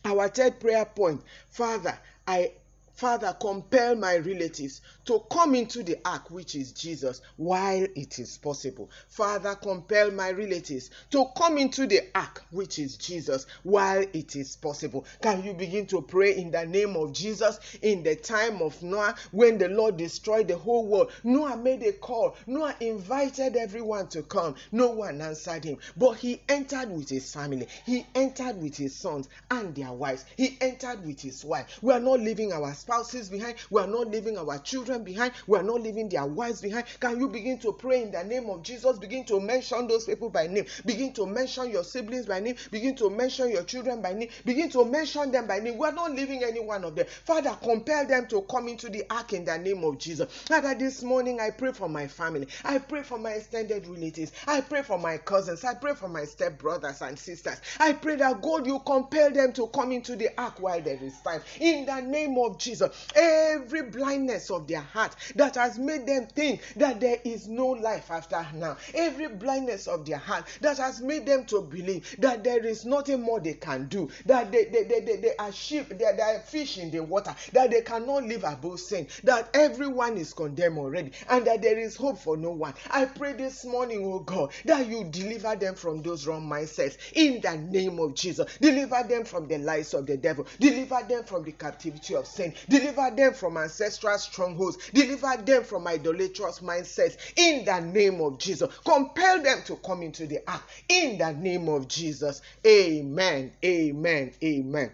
Our 0.03 0.27
third 0.27 0.59
prayer 0.59 0.85
point 0.85 1.21
Father, 1.49 1.97
I 2.27 2.51
Father, 2.97 3.37
compel 3.39 3.95
my 3.95 4.15
relatives 4.15 4.81
to 5.05 5.23
come 5.31 5.53
into 5.53 5.83
the 5.83 5.99
ark, 6.03 6.31
which 6.31 6.55
is 6.55 6.71
Jesus, 6.71 7.21
while 7.35 7.85
it 7.95 8.17
is 8.17 8.39
possible. 8.39 8.89
Father, 9.07 9.53
compel 9.53 10.09
my 10.09 10.31
relatives 10.31 10.89
to 11.11 11.25
come 11.37 11.59
into 11.59 11.85
the 11.85 12.01
ark, 12.15 12.43
which 12.49 12.79
is 12.79 12.97
Jesus, 12.97 13.45
while 13.61 14.03
it 14.13 14.35
is 14.35 14.55
possible. 14.55 15.05
Can 15.21 15.43
you 15.43 15.53
begin 15.53 15.85
to 15.85 16.01
pray 16.01 16.37
in 16.37 16.49
the 16.49 16.65
name 16.65 16.95
of 16.95 17.13
Jesus 17.13 17.59
in 17.83 18.01
the 18.01 18.15
time 18.15 18.63
of 18.63 18.81
Noah 18.81 19.13
when 19.31 19.59
the 19.59 19.69
Lord 19.69 19.97
destroyed 19.97 20.47
the 20.47 20.57
whole 20.57 20.87
world? 20.87 21.11
Noah 21.23 21.55
made 21.55 21.83
a 21.83 21.93
call. 21.93 22.35
Noah 22.47 22.73
invited 22.79 23.55
everyone 23.57 24.07
to 24.07 24.23
come. 24.23 24.55
No 24.71 24.89
one 24.89 25.21
answered 25.21 25.63
him, 25.65 25.77
but 25.95 26.13
he 26.13 26.41
entered 26.49 26.89
with 26.89 27.09
his 27.09 27.31
family. 27.31 27.67
He 27.85 28.07
entered 28.15 28.59
with 28.59 28.75
his 28.75 28.95
sons 28.95 29.29
and 29.51 29.75
their 29.75 29.91
wives. 29.91 30.25
He 30.35 30.57
entered 30.59 31.05
with 31.05 31.21
his 31.21 31.45
wife. 31.45 31.77
We 31.83 31.93
are 31.93 31.99
not 31.99 32.21
leaving 32.21 32.51
our 32.51 32.73
spouses 32.87 33.27
behind. 33.27 33.55
We 33.69 33.81
are 33.81 33.87
not 33.87 34.07
leaving 34.07 34.37
our 34.37 34.57
children 34.59 35.03
behind. 35.03 35.33
We 35.45 35.57
are 35.57 35.63
not 35.63 35.81
leaving 35.81 36.07
their 36.07 36.25
wives 36.25 36.61
behind. 36.61 36.85
Can 37.01 37.19
you 37.19 37.27
begin 37.27 37.59
to 37.59 37.73
pray 37.73 38.01
in 38.01 38.11
the 38.11 38.23
name 38.23 38.49
of 38.49 38.63
Jesus? 38.63 38.97
Begin 38.97 39.25
to 39.25 39.41
mention 39.41 39.87
those 39.87 40.05
people 40.05 40.29
by 40.29 40.47
name. 40.47 40.65
Begin 40.85 41.11
to 41.13 41.25
mention 41.25 41.69
your 41.69 41.83
siblings 41.83 42.25
by 42.25 42.39
name. 42.39 42.55
Begin 42.71 42.95
to 42.95 43.09
mention 43.09 43.49
your 43.49 43.63
children 43.63 44.01
by 44.01 44.13
name. 44.13 44.29
Begin 44.45 44.69
to 44.69 44.85
mention 44.85 45.31
them 45.31 45.47
by 45.47 45.59
name. 45.59 45.77
We 45.77 45.85
are 45.85 45.91
not 45.91 46.13
leaving 46.13 46.43
any 46.45 46.61
one 46.61 46.85
of 46.85 46.95
them. 46.95 47.07
Father, 47.25 47.57
compel 47.61 48.05
them 48.07 48.25
to 48.27 48.41
come 48.43 48.69
into 48.69 48.89
the 48.89 49.03
ark 49.09 49.33
in 49.33 49.43
the 49.43 49.57
name 49.57 49.83
of 49.83 49.97
Jesus. 49.97 50.31
Father, 50.45 50.73
this 50.73 51.03
morning 51.03 51.41
I 51.41 51.49
pray 51.49 51.73
for 51.73 51.89
my 51.89 52.07
family. 52.07 52.47
I 52.63 52.77
pray 52.77 53.03
for 53.03 53.17
my 53.17 53.31
extended 53.31 53.85
relatives. 53.85 54.31
I 54.47 54.61
pray 54.61 54.81
for 54.81 54.97
my 54.97 55.17
cousins. 55.17 55.65
I 55.65 55.73
pray 55.73 55.93
for 55.93 56.07
my 56.07 56.23
step 56.23 56.57
brothers 56.57 57.01
and 57.01 57.19
sisters. 57.19 57.59
I 57.81 57.91
pray 57.91 58.15
that 58.15 58.41
God, 58.41 58.65
you 58.65 58.79
compel 58.79 59.29
them 59.31 59.51
to 59.53 59.67
come 59.67 59.91
into 59.91 60.15
the 60.15 60.29
ark 60.39 60.61
while 60.61 60.81
there 60.81 60.99
is 61.01 61.19
time. 61.19 61.41
In 61.59 61.85
the 61.85 61.99
name 61.99 62.37
of 62.37 62.57
Jesus. 62.57 62.76
Jesus. 62.77 63.07
Every 63.15 63.83
blindness 63.83 64.51
of 64.51 64.67
their 64.67 64.81
heart 64.81 65.15
that 65.35 65.55
has 65.55 65.79
made 65.79 66.05
them 66.05 66.27
think 66.27 66.61
that 66.75 66.99
there 66.99 67.17
is 67.23 67.47
no 67.47 67.67
life 67.67 68.11
after 68.11 68.45
now. 68.53 68.77
Every 68.93 69.27
blindness 69.27 69.87
of 69.87 70.05
their 70.05 70.17
heart 70.17 70.45
that 70.61 70.77
has 70.77 71.01
made 71.01 71.25
them 71.25 71.45
to 71.45 71.61
believe 71.61 72.15
that 72.19 72.43
there 72.43 72.63
is 72.65 72.85
nothing 72.85 73.21
more 73.21 73.39
they 73.39 73.55
can 73.55 73.87
do. 73.87 74.09
That 74.25 74.51
they, 74.51 74.65
they, 74.65 74.83
they, 74.83 74.99
they, 74.99 75.15
they 75.17 75.35
are 75.39 75.51
sheep, 75.51 75.89
they, 75.89 75.95
they 75.97 76.21
are 76.21 76.39
fish 76.39 76.77
in 76.77 76.91
the 76.91 76.99
water. 76.99 77.35
That 77.53 77.71
they 77.71 77.81
cannot 77.81 78.25
live 78.25 78.43
above 78.43 78.79
sin. 78.79 79.07
That 79.23 79.49
everyone 79.53 80.17
is 80.17 80.33
condemned 80.33 80.77
already. 80.77 81.11
And 81.29 81.45
that 81.47 81.61
there 81.61 81.79
is 81.79 81.95
hope 81.95 82.19
for 82.19 82.37
no 82.37 82.51
one. 82.51 82.75
I 82.91 83.05
pray 83.05 83.33
this 83.33 83.65
morning, 83.65 84.03
oh 84.05 84.19
God, 84.19 84.51
that 84.65 84.87
you 84.87 85.03
deliver 85.05 85.55
them 85.55 85.75
from 85.75 86.03
those 86.03 86.27
wrong 86.27 86.47
mindsets. 86.47 86.97
In 87.13 87.41
the 87.41 87.57
name 87.57 87.99
of 87.99 88.13
Jesus. 88.13 88.57
Deliver 88.59 89.03
them 89.07 89.25
from 89.25 89.47
the 89.47 89.57
lies 89.57 89.93
of 89.93 90.05
the 90.05 90.17
devil. 90.17 90.45
Deliver 90.59 90.99
them 91.07 91.23
from 91.23 91.43
the 91.43 91.51
captivity 91.53 92.15
of 92.15 92.27
sin. 92.27 92.53
Deliver 92.69 93.11
them 93.15 93.33
from 93.33 93.57
ancestral 93.57 94.17
strongholds. 94.17 94.77
Deliver 94.91 95.37
them 95.37 95.63
from 95.63 95.87
idolatrous 95.87 96.59
mindsets 96.59 97.17
in 97.35 97.65
the 97.65 97.79
name 97.79 98.21
of 98.21 98.37
Jesus. 98.39 98.73
Compel 98.85 99.41
them 99.41 99.61
to 99.65 99.75
come 99.77 100.03
into 100.03 100.27
the 100.27 100.39
ark 100.49 100.63
in 100.89 101.17
the 101.17 101.31
name 101.33 101.69
of 101.69 101.87
Jesus. 101.87 102.41
Amen. 102.65 103.51
Amen. 103.63 104.31
Amen. 104.43 104.91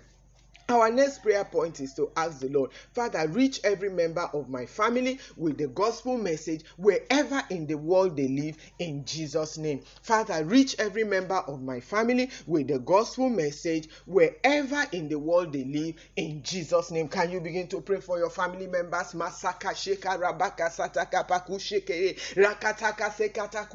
Our 0.74 0.90
next 0.90 1.20
prayer 1.20 1.46
point 1.46 1.80
is 1.82 1.94
to 1.94 2.10
ask 2.18 2.40
the 2.40 2.50
Lord, 2.50 2.72
Father, 2.94 3.28
reach 3.28 3.60
every 3.64 3.92
member 3.92 4.28
of 4.34 4.50
my 4.50 4.66
family 4.66 5.20
with 5.38 5.60
the 5.60 5.68
gospel 5.68 6.18
message 6.18 6.64
wherever 6.78 7.44
in 7.52 7.68
the 7.68 7.78
world 7.78 8.18
they 8.18 8.28
live 8.28 8.58
in 8.80 9.06
Jesus' 9.06 9.60
name. 9.60 9.82
Father, 10.02 10.44
reach 10.44 10.76
every 10.80 11.04
member 11.04 11.36
of 11.36 11.62
my 11.62 11.80
family 11.80 12.32
with 12.48 12.70
the 12.70 12.80
gospel 12.80 13.30
message 13.30 13.88
wherever 14.08 14.84
in 14.94 15.10
the 15.10 15.20
world 15.20 15.54
they 15.54 15.64
live 15.64 15.94
in 16.16 16.42
Jesus' 16.42 16.90
name. 16.90 17.08
Can 17.08 17.30
you 17.30 17.40
begin 17.40 17.68
to 17.68 17.80
pray 17.80 18.00
for 18.00 18.18
your 18.18 18.32
family 18.32 18.66
members? 18.66 19.14
Masaka 19.14 19.76
sheka 19.76 20.20
rabaka 20.20 20.72
sataka 20.72 21.28
pakusheke 21.28 22.18
rakataka 22.34 23.12
sekata 23.12 23.68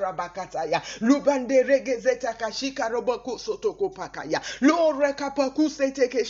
rabakataya 0.00 0.80
lubande 1.00 1.62
regezeta 1.64 2.34
kashika 2.38 2.88
roboku 2.88 3.36
sotoko 3.36 3.90
pakaya 3.92 4.40
lo 4.60 4.92
rekapaku 4.92 5.68
seteke 5.68 6.24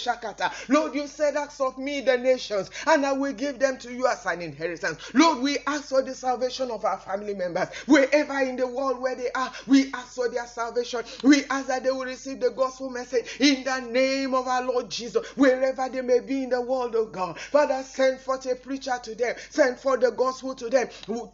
Lord, 0.69 0.95
you 0.95 1.07
said, 1.07 1.37
Ask 1.37 1.61
of 1.61 1.79
me 1.79 2.01
the 2.01 2.17
nations, 2.17 2.71
and 2.87 3.05
I 3.05 3.13
will 3.13 3.33
give 3.33 3.59
them 3.59 3.79
to 3.79 3.93
you 3.93 4.07
as 4.07 4.25
an 4.27 4.43
inheritance. 4.43 4.99
Lord, 5.15 5.39
we 5.41 5.59
ask 5.67 5.85
for 5.89 6.03
the 6.03 6.15
salvation 6.15 6.71
of 6.71 6.85
our 6.85 6.99
family 6.99 7.35
members 7.35 7.69
wherever 7.87 8.39
in 8.41 8.57
the 8.57 8.67
world 8.67 9.01
where 9.01 9.15
they 9.15 9.31
are. 9.33 9.53
We 9.67 9.93
ask 9.93 10.15
for 10.15 10.29
their 10.29 10.47
salvation. 10.47 11.03
We 11.23 11.45
ask 11.47 11.67
that 11.69 11.85
they 11.85 11.91
will 11.91 12.05
receive 12.05 12.41
the 12.41 12.51
gospel 12.51 12.91
message 12.91 13.27
in 13.41 13.65
the 13.65 13.81
name 13.81 14.35
of 14.35 14.47
our 14.47 14.63
Lord 14.63 14.91
Jesus, 14.91 15.27
wherever 15.37 15.89
they 15.89 16.03
may 16.03 16.21
be 16.21 16.45
in 16.45 16.51
the 16.51 16.61
world, 16.61 16.95
oh 16.97 17.07
God. 17.07 17.39
Father, 17.39 17.83
send 17.83 18.21
forth 18.21 18.47
a 18.47 18.55
preacher 18.55 18.99
to 19.03 19.15
them, 19.15 19.35
send 19.51 19.79
forth 19.79 20.01
the 20.01 20.11
gospel 20.11 20.55
to 20.55 20.69
them 20.69 20.89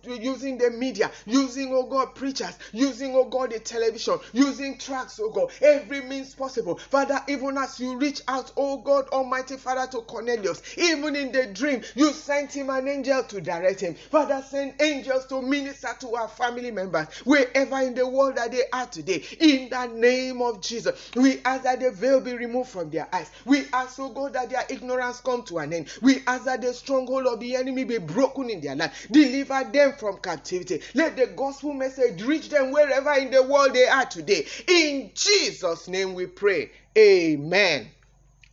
using 0.05 0.59
the 0.59 0.71
media, 0.71 1.11
using, 1.27 1.73
oh 1.73 1.85
God, 1.85 2.15
preachers, 2.15 2.59
using, 2.73 3.15
oh 3.15 3.25
God, 3.25 3.51
the 3.53 3.59
television, 3.59 4.19
using 4.33 4.79
tracks, 4.79 5.21
oh 5.23 5.31
God, 5.31 5.51
every 5.61 6.03
means 6.03 6.35
possible. 6.35 6.77
Father, 6.77 7.21
even 7.29 7.59
as 7.59 7.79
you 7.81 7.97
reach 7.97 8.23
out, 8.29 8.52
oh 8.57 8.79
God, 8.79 9.09
Almighty 9.09 9.57
Father, 9.57 9.91
to 9.93 10.03
Cornelius, 10.03 10.63
even 10.77 11.17
in 11.17 11.33
the 11.33 11.47
dream, 11.47 11.83
you 11.95 12.13
sent 12.13 12.53
him 12.53 12.71
an 12.71 12.89
angel 12.89 13.23
to 13.25 13.41
direct 13.41 13.81
him. 13.81 13.95
Father, 13.95 14.43
send 14.49 14.75
angels 14.81 15.27
to 15.27 15.43
minister 15.43 15.89
to 16.01 16.15
our 16.15 16.29
family 16.29 16.71
members 16.71 17.09
wherever 17.25 17.81
in 17.81 17.95
the 17.95 18.07
world 18.07 18.37
that 18.37 18.53
they 18.53 18.63
are 18.73 18.87
today. 18.87 19.23
In 19.41 19.69
the 19.69 19.87
name 19.87 20.43
of 20.43 20.61
Jesus, 20.61 21.11
we 21.17 21.41
ask 21.45 21.65
that 21.65 21.81
the 21.81 21.91
veil 21.91 22.21
be 22.21 22.35
removed 22.35 22.71
from 22.71 22.91
their 22.91 23.09
eyes. 23.13 23.31
We 23.45 23.65
ask, 23.73 23.99
oh 23.99 24.11
God, 24.11 24.35
that 24.35 24.51
their 24.51 24.65
ignorance 24.69 25.21
come 25.21 25.43
to 25.45 25.59
an 25.59 25.73
end. 25.73 25.89
We 26.01 26.23
ask 26.27 26.45
that 26.45 26.63
the 26.63 26.73
stronghold 26.75 27.27
of 27.27 27.41
the 27.41 27.57
enemy 27.57 27.85
be 27.85 27.99
broken 27.99 28.51
in 28.51 28.61
their 28.61 28.77
life. 28.77 29.09
Deliver 29.11 29.65
them 29.73 29.93
from 29.99 30.19
captivity. 30.19 30.83
Let 30.95 31.17
the 31.17 31.29
gospel 31.29 31.73
message 31.73 32.23
reach 32.23 32.49
them 32.49 32.73
wherever 32.73 33.13
in 33.15 33.31
the 33.31 33.43
world 33.43 33.75
they 33.75 33.87
are 33.87 34.07
today. 34.07 34.47
In 34.69 35.11
Jesus' 35.15 35.89
name 35.89 36.15
we 36.15 36.27
pray. 36.27 36.71
Amen. 36.97 37.89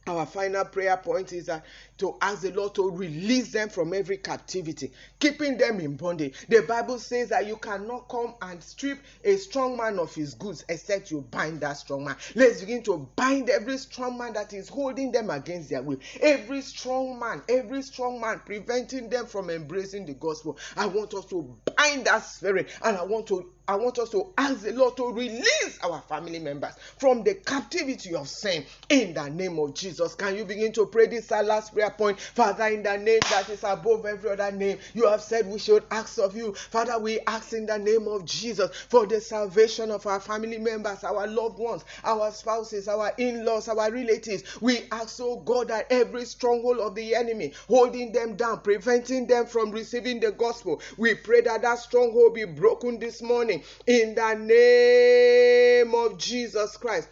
Our 0.08 0.26
final 0.26 0.66
prayer 0.66 0.98
point 0.98 1.34
is 1.34 1.46
that 1.48 1.66
to 2.00 2.16
ask 2.22 2.42
the 2.42 2.52
Lord 2.52 2.76
to 2.76 2.90
release 2.90 3.52
them 3.52 3.70
from 3.70 3.94
every 3.94 4.18
captivity, 4.18 4.92
keeping 5.20 5.58
them 5.58 5.80
in 5.80 5.96
bondage. 5.96 6.36
The 6.48 6.62
Bible 6.62 7.00
says 7.00 7.30
that 7.30 7.48
you 7.48 7.58
cannot 7.58 8.10
come 8.10 8.36
and 8.42 8.62
strip 8.64 9.00
a 9.24 9.36
strong 9.36 9.78
man 9.78 10.00
of 10.00 10.14
his 10.14 10.34
goods 10.34 10.66
except 10.70 11.12
you 11.12 11.22
bind 11.30 11.62
that 11.62 11.78
strong 11.78 12.06
man. 12.06 12.16
Let's 12.36 12.62
begin 12.62 12.84
to 12.84 13.10
bind 13.16 13.50
every 13.50 13.78
strong 13.78 14.18
man 14.18 14.34
that 14.34 14.54
is 14.54 14.70
holding 14.70 15.12
them 15.12 15.30
against 15.30 15.70
their 15.70 15.82
will. 15.82 16.00
Every 16.22 16.62
strong 16.62 17.20
man, 17.20 17.42
every 17.50 17.82
strong 17.82 18.20
man 18.20 18.42
preventing 18.46 19.10
them 19.10 19.26
from 19.26 19.50
embracing 19.50 20.06
the 20.06 20.14
gospel. 20.14 20.58
I 20.76 20.86
want 20.88 21.14
us 21.14 21.26
to 21.26 21.56
bind 21.78 22.06
that 22.06 22.24
spirit 22.24 22.70
and 22.84 22.98
I 22.98 23.04
want 23.04 23.28
to 23.28 23.52
I 23.70 23.76
want 23.76 24.00
us 24.00 24.10
to 24.10 24.34
ask 24.36 24.62
the 24.62 24.74
Lord 24.74 24.98
to 24.98 25.12
release 25.12 25.78
our 25.84 26.02
family 26.02 26.40
members 26.40 26.74
from 26.98 27.24
the 27.24 27.36
captivity 27.36 28.16
of 28.16 28.28
sin 28.28 28.66
in 28.90 29.14
the 29.14 29.30
name 29.30 29.60
of 29.60 29.76
Jesus. 29.76 30.16
Can 30.16 30.36
you 30.36 30.44
begin 30.44 30.72
to 30.72 30.88
pray 30.88 31.06
this 31.06 31.30
last 31.30 31.76
prayer 31.76 31.89
point? 31.90 32.20
Father, 32.20 32.66
in 32.68 32.84
the 32.84 32.98
name 32.98 33.20
that 33.30 33.50
is 33.50 33.64
above 33.64 34.06
every 34.06 34.32
other 34.32 34.52
name, 34.52 34.78
you 34.94 35.08
have 35.08 35.22
said 35.22 35.48
we 35.48 35.60
should 35.60 35.84
ask 35.92 36.18
of 36.20 36.36
you. 36.36 36.54
Father, 36.54 36.98
we 37.00 37.20
ask 37.28 37.54
in 37.54 37.66
the 37.66 37.78
name 37.78 38.08
of 38.08 38.26
Jesus 38.26 38.70
for 38.90 39.06
the 39.06 39.22
salvation 39.22 39.92
of 39.92 40.06
our 40.06 40.20
family 40.20 40.58
members, 40.58 41.04
our 41.04 41.28
loved 41.28 41.60
ones, 41.60 41.86
our 42.04 42.32
spouses, 42.32 42.88
our 42.88 43.12
in 43.18 43.46
laws, 43.46 43.68
our 43.68 43.92
relatives. 43.92 44.44
We 44.62 44.84
ask, 44.92 45.20
oh 45.22 45.38
God, 45.38 45.70
that 45.70 45.88
every 45.90 46.26
stronghold 46.26 46.80
of 46.80 46.96
the 46.96 47.16
enemy 47.16 47.54
holding 47.68 48.12
them 48.12 48.36
down, 48.36 48.62
preventing 48.62 49.28
them 49.28 49.46
from 49.46 49.72
receiving 49.72 50.20
the 50.20 50.32
gospel, 50.32 50.82
we 50.98 51.16
pray 51.16 51.42
that 51.42 51.62
that 51.62 51.80
stronghold 51.80 52.34
be 52.34 52.46
broken 52.46 53.00
this 53.00 53.22
morning 53.22 53.64
in 53.88 54.16
the 54.16 54.34
name 54.36 55.94
of 55.96 56.18
Jesus 56.18 56.78
Christ. 56.78 57.10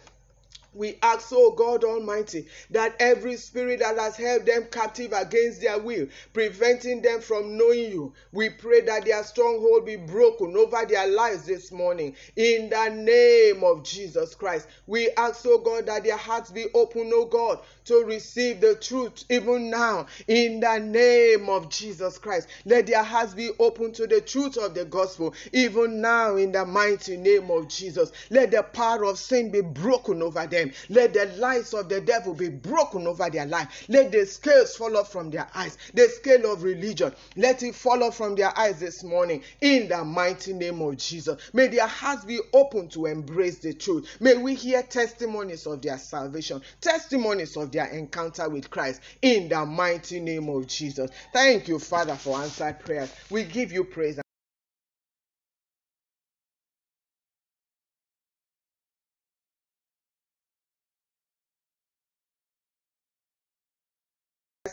We 0.74 0.98
ask, 1.02 1.30
oh 1.32 1.52
God 1.52 1.82
Almighty, 1.82 2.46
that 2.70 2.94
every 3.00 3.36
spirit 3.36 3.80
that 3.80 3.98
has 3.98 4.16
held 4.16 4.44
them 4.44 4.66
captive 4.70 5.12
against 5.14 5.62
their 5.62 5.78
will, 5.78 6.06
preventing 6.34 7.00
them 7.00 7.20
from 7.20 7.56
knowing 7.56 7.90
you, 7.90 8.12
we 8.32 8.50
pray 8.50 8.82
that 8.82 9.06
their 9.06 9.24
stronghold 9.24 9.86
be 9.86 9.96
broken 9.96 10.54
over 10.56 10.84
their 10.86 11.08
lives 11.08 11.44
this 11.44 11.72
morning. 11.72 12.14
In 12.36 12.68
the 12.68 12.90
name 12.90 13.64
of 13.64 13.82
Jesus 13.82 14.34
Christ, 14.34 14.68
we 14.86 15.10
ask, 15.16 15.42
oh 15.46 15.58
God, 15.58 15.86
that 15.86 16.04
their 16.04 16.18
hearts 16.18 16.50
be 16.50 16.66
open, 16.74 17.10
oh 17.14 17.24
God, 17.24 17.60
to 17.86 18.04
receive 18.04 18.60
the 18.60 18.74
truth 18.74 19.24
even 19.30 19.70
now. 19.70 20.06
In 20.26 20.60
the 20.60 20.78
name 20.78 21.48
of 21.48 21.70
Jesus 21.70 22.18
Christ, 22.18 22.48
let 22.66 22.86
their 22.86 23.02
hearts 23.02 23.32
be 23.32 23.50
open 23.58 23.92
to 23.92 24.06
the 24.06 24.20
truth 24.20 24.58
of 24.58 24.74
the 24.74 24.84
gospel, 24.84 25.34
even 25.54 26.02
now, 26.02 26.36
in 26.36 26.52
the 26.52 26.66
mighty 26.66 27.16
name 27.16 27.50
of 27.50 27.68
Jesus. 27.68 28.12
Let 28.28 28.50
the 28.50 28.62
power 28.62 29.04
of 29.06 29.18
sin 29.18 29.50
be 29.50 29.62
broken 29.62 30.22
over 30.22 30.46
them 30.46 30.57
Let 30.88 31.14
the 31.14 31.26
lies 31.36 31.74
of 31.74 31.88
the 31.88 32.00
devil 32.00 32.34
be 32.34 32.48
broken 32.48 33.06
over 33.06 33.28
their 33.30 33.46
life. 33.46 33.84
Let 33.88 34.12
the 34.12 34.26
scales 34.26 34.76
fall 34.76 34.96
off 34.96 35.12
from 35.12 35.30
their 35.30 35.48
eyes. 35.54 35.76
The 35.94 36.08
scale 36.08 36.52
of 36.52 36.62
religion, 36.62 37.12
let 37.36 37.62
it 37.62 37.74
fall 37.74 38.02
off 38.04 38.16
from 38.16 38.34
their 38.34 38.56
eyes 38.58 38.80
this 38.80 39.02
morning 39.04 39.42
in 39.60 39.88
the 39.88 40.04
mighty 40.04 40.52
name 40.52 40.80
of 40.82 40.96
Jesus. 40.96 41.40
May 41.52 41.68
their 41.68 41.86
hearts 41.86 42.24
be 42.24 42.40
open 42.52 42.88
to 42.90 43.06
embrace 43.06 43.58
the 43.58 43.74
truth. 43.74 44.08
May 44.20 44.36
we 44.36 44.54
hear 44.54 44.82
testimonies 44.82 45.66
of 45.66 45.82
their 45.82 45.98
salvation, 45.98 46.62
testimonies 46.80 47.56
of 47.56 47.72
their 47.72 47.86
encounter 47.86 48.48
with 48.48 48.70
Christ 48.70 49.00
in 49.22 49.48
the 49.48 49.64
mighty 49.64 50.20
name 50.20 50.48
of 50.48 50.66
Jesus. 50.66 51.10
Thank 51.32 51.68
you, 51.68 51.78
Father, 51.78 52.14
for 52.14 52.38
answered 52.38 52.80
prayers. 52.80 53.12
We 53.30 53.44
give 53.44 53.72
you 53.72 53.84
praise. 53.84 54.18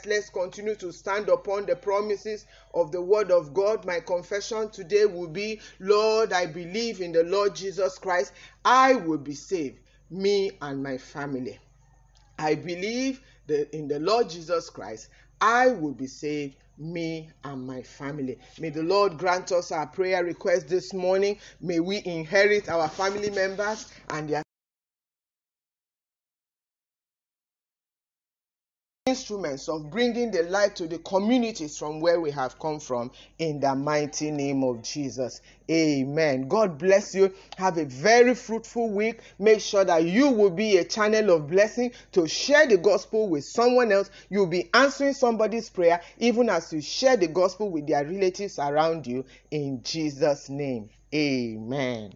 Let's 0.06 0.30
continue 0.30 0.76
to 0.76 0.92
stand 0.92 1.30
upon 1.30 1.66
the 1.66 1.76
promises 1.76 2.46
of 2.74 2.92
the 2.92 3.02
word 3.02 3.32
of 3.32 3.54
God. 3.54 3.86
My 3.86 4.00
confession 4.00 4.70
today 4.70 5.06
will 5.06 5.28
be 5.28 5.60
Lord, 5.80 6.34
I 6.34 6.46
believe 6.46 7.02
in 7.02 7.12
the 7.12 7.24
Lord 7.24 7.56
Jesus 7.56 7.98
Christ. 7.98 8.34
I 8.64 8.96
will 8.96 9.18
be 9.18 9.34
saved, 9.34 9.80
me 10.10 10.52
and 10.62 10.82
my 10.82 10.98
family. 10.98 11.60
I 12.38 12.56
believe 12.56 13.22
that 13.48 13.76
in 13.76 13.88
the 13.88 14.00
Lord 14.00 14.30
Jesus 14.30 14.70
Christ. 14.70 15.10
I 15.42 15.68
will 15.68 15.94
be 15.94 16.08
saved, 16.08 16.56
me 16.78 17.30
and 17.44 17.68
my 17.68 17.82
family. 17.82 18.40
May 18.60 18.70
the 18.70 18.84
Lord 18.84 19.18
grant 19.18 19.52
us 19.52 19.72
our 19.72 19.88
prayer 19.88 20.24
request 20.24 20.68
this 20.68 20.94
morning. 20.94 21.40
May 21.62 21.80
we 21.80 22.02
inherit 22.06 22.70
our 22.70 22.88
family 22.88 23.30
members 23.30 23.92
and 24.10 24.30
their 24.30 24.45
instruments 29.08 29.70
of 29.70 29.92
bringing 29.92 30.32
the 30.32 30.42
light 30.50 30.76
to 30.76 30.88
the 30.88 30.98
communities 30.98 31.78
from 31.78 32.00
where 32.00 32.20
we 32.20 32.32
have 32.32 32.58
come 32.58 32.80
from 32.80 33.12
in 33.38 33.60
the 33.60 33.76
mighty 33.76 34.32
name 34.32 34.64
of 34.64 34.82
Jesus. 34.82 35.42
Amen. 35.70 36.48
God 36.48 36.80
bless 36.80 37.14
you. 37.14 37.32
Have 37.56 37.78
a 37.78 37.86
very 37.86 38.34
fruitful 38.34 38.90
week. 38.90 39.20
Make 39.38 39.62
sure 39.62 39.86
that 39.86 40.06
you 40.06 40.32
will 40.32 40.50
be 40.50 40.78
a 40.78 40.84
channel 40.84 41.36
of 41.36 41.48
blessing 41.48 41.92
to 42.14 42.28
share 42.28 42.66
the 42.66 42.78
gospel 42.78 43.30
with 43.30 43.46
someone 43.46 43.92
else. 43.92 44.10
You'll 44.32 44.48
be 44.48 44.72
answering 44.74 45.14
somebody's 45.14 45.70
prayer 45.70 46.02
even 46.18 46.50
as 46.50 46.74
you 46.74 46.82
share 46.82 47.16
the 47.16 47.28
gospel 47.28 47.70
with 47.70 47.86
their 47.86 48.04
relatives 48.04 48.58
around 48.58 49.06
you 49.06 49.24
in 49.52 49.84
Jesus' 49.84 50.50
name. 50.50 50.90
Amen. 51.14 52.12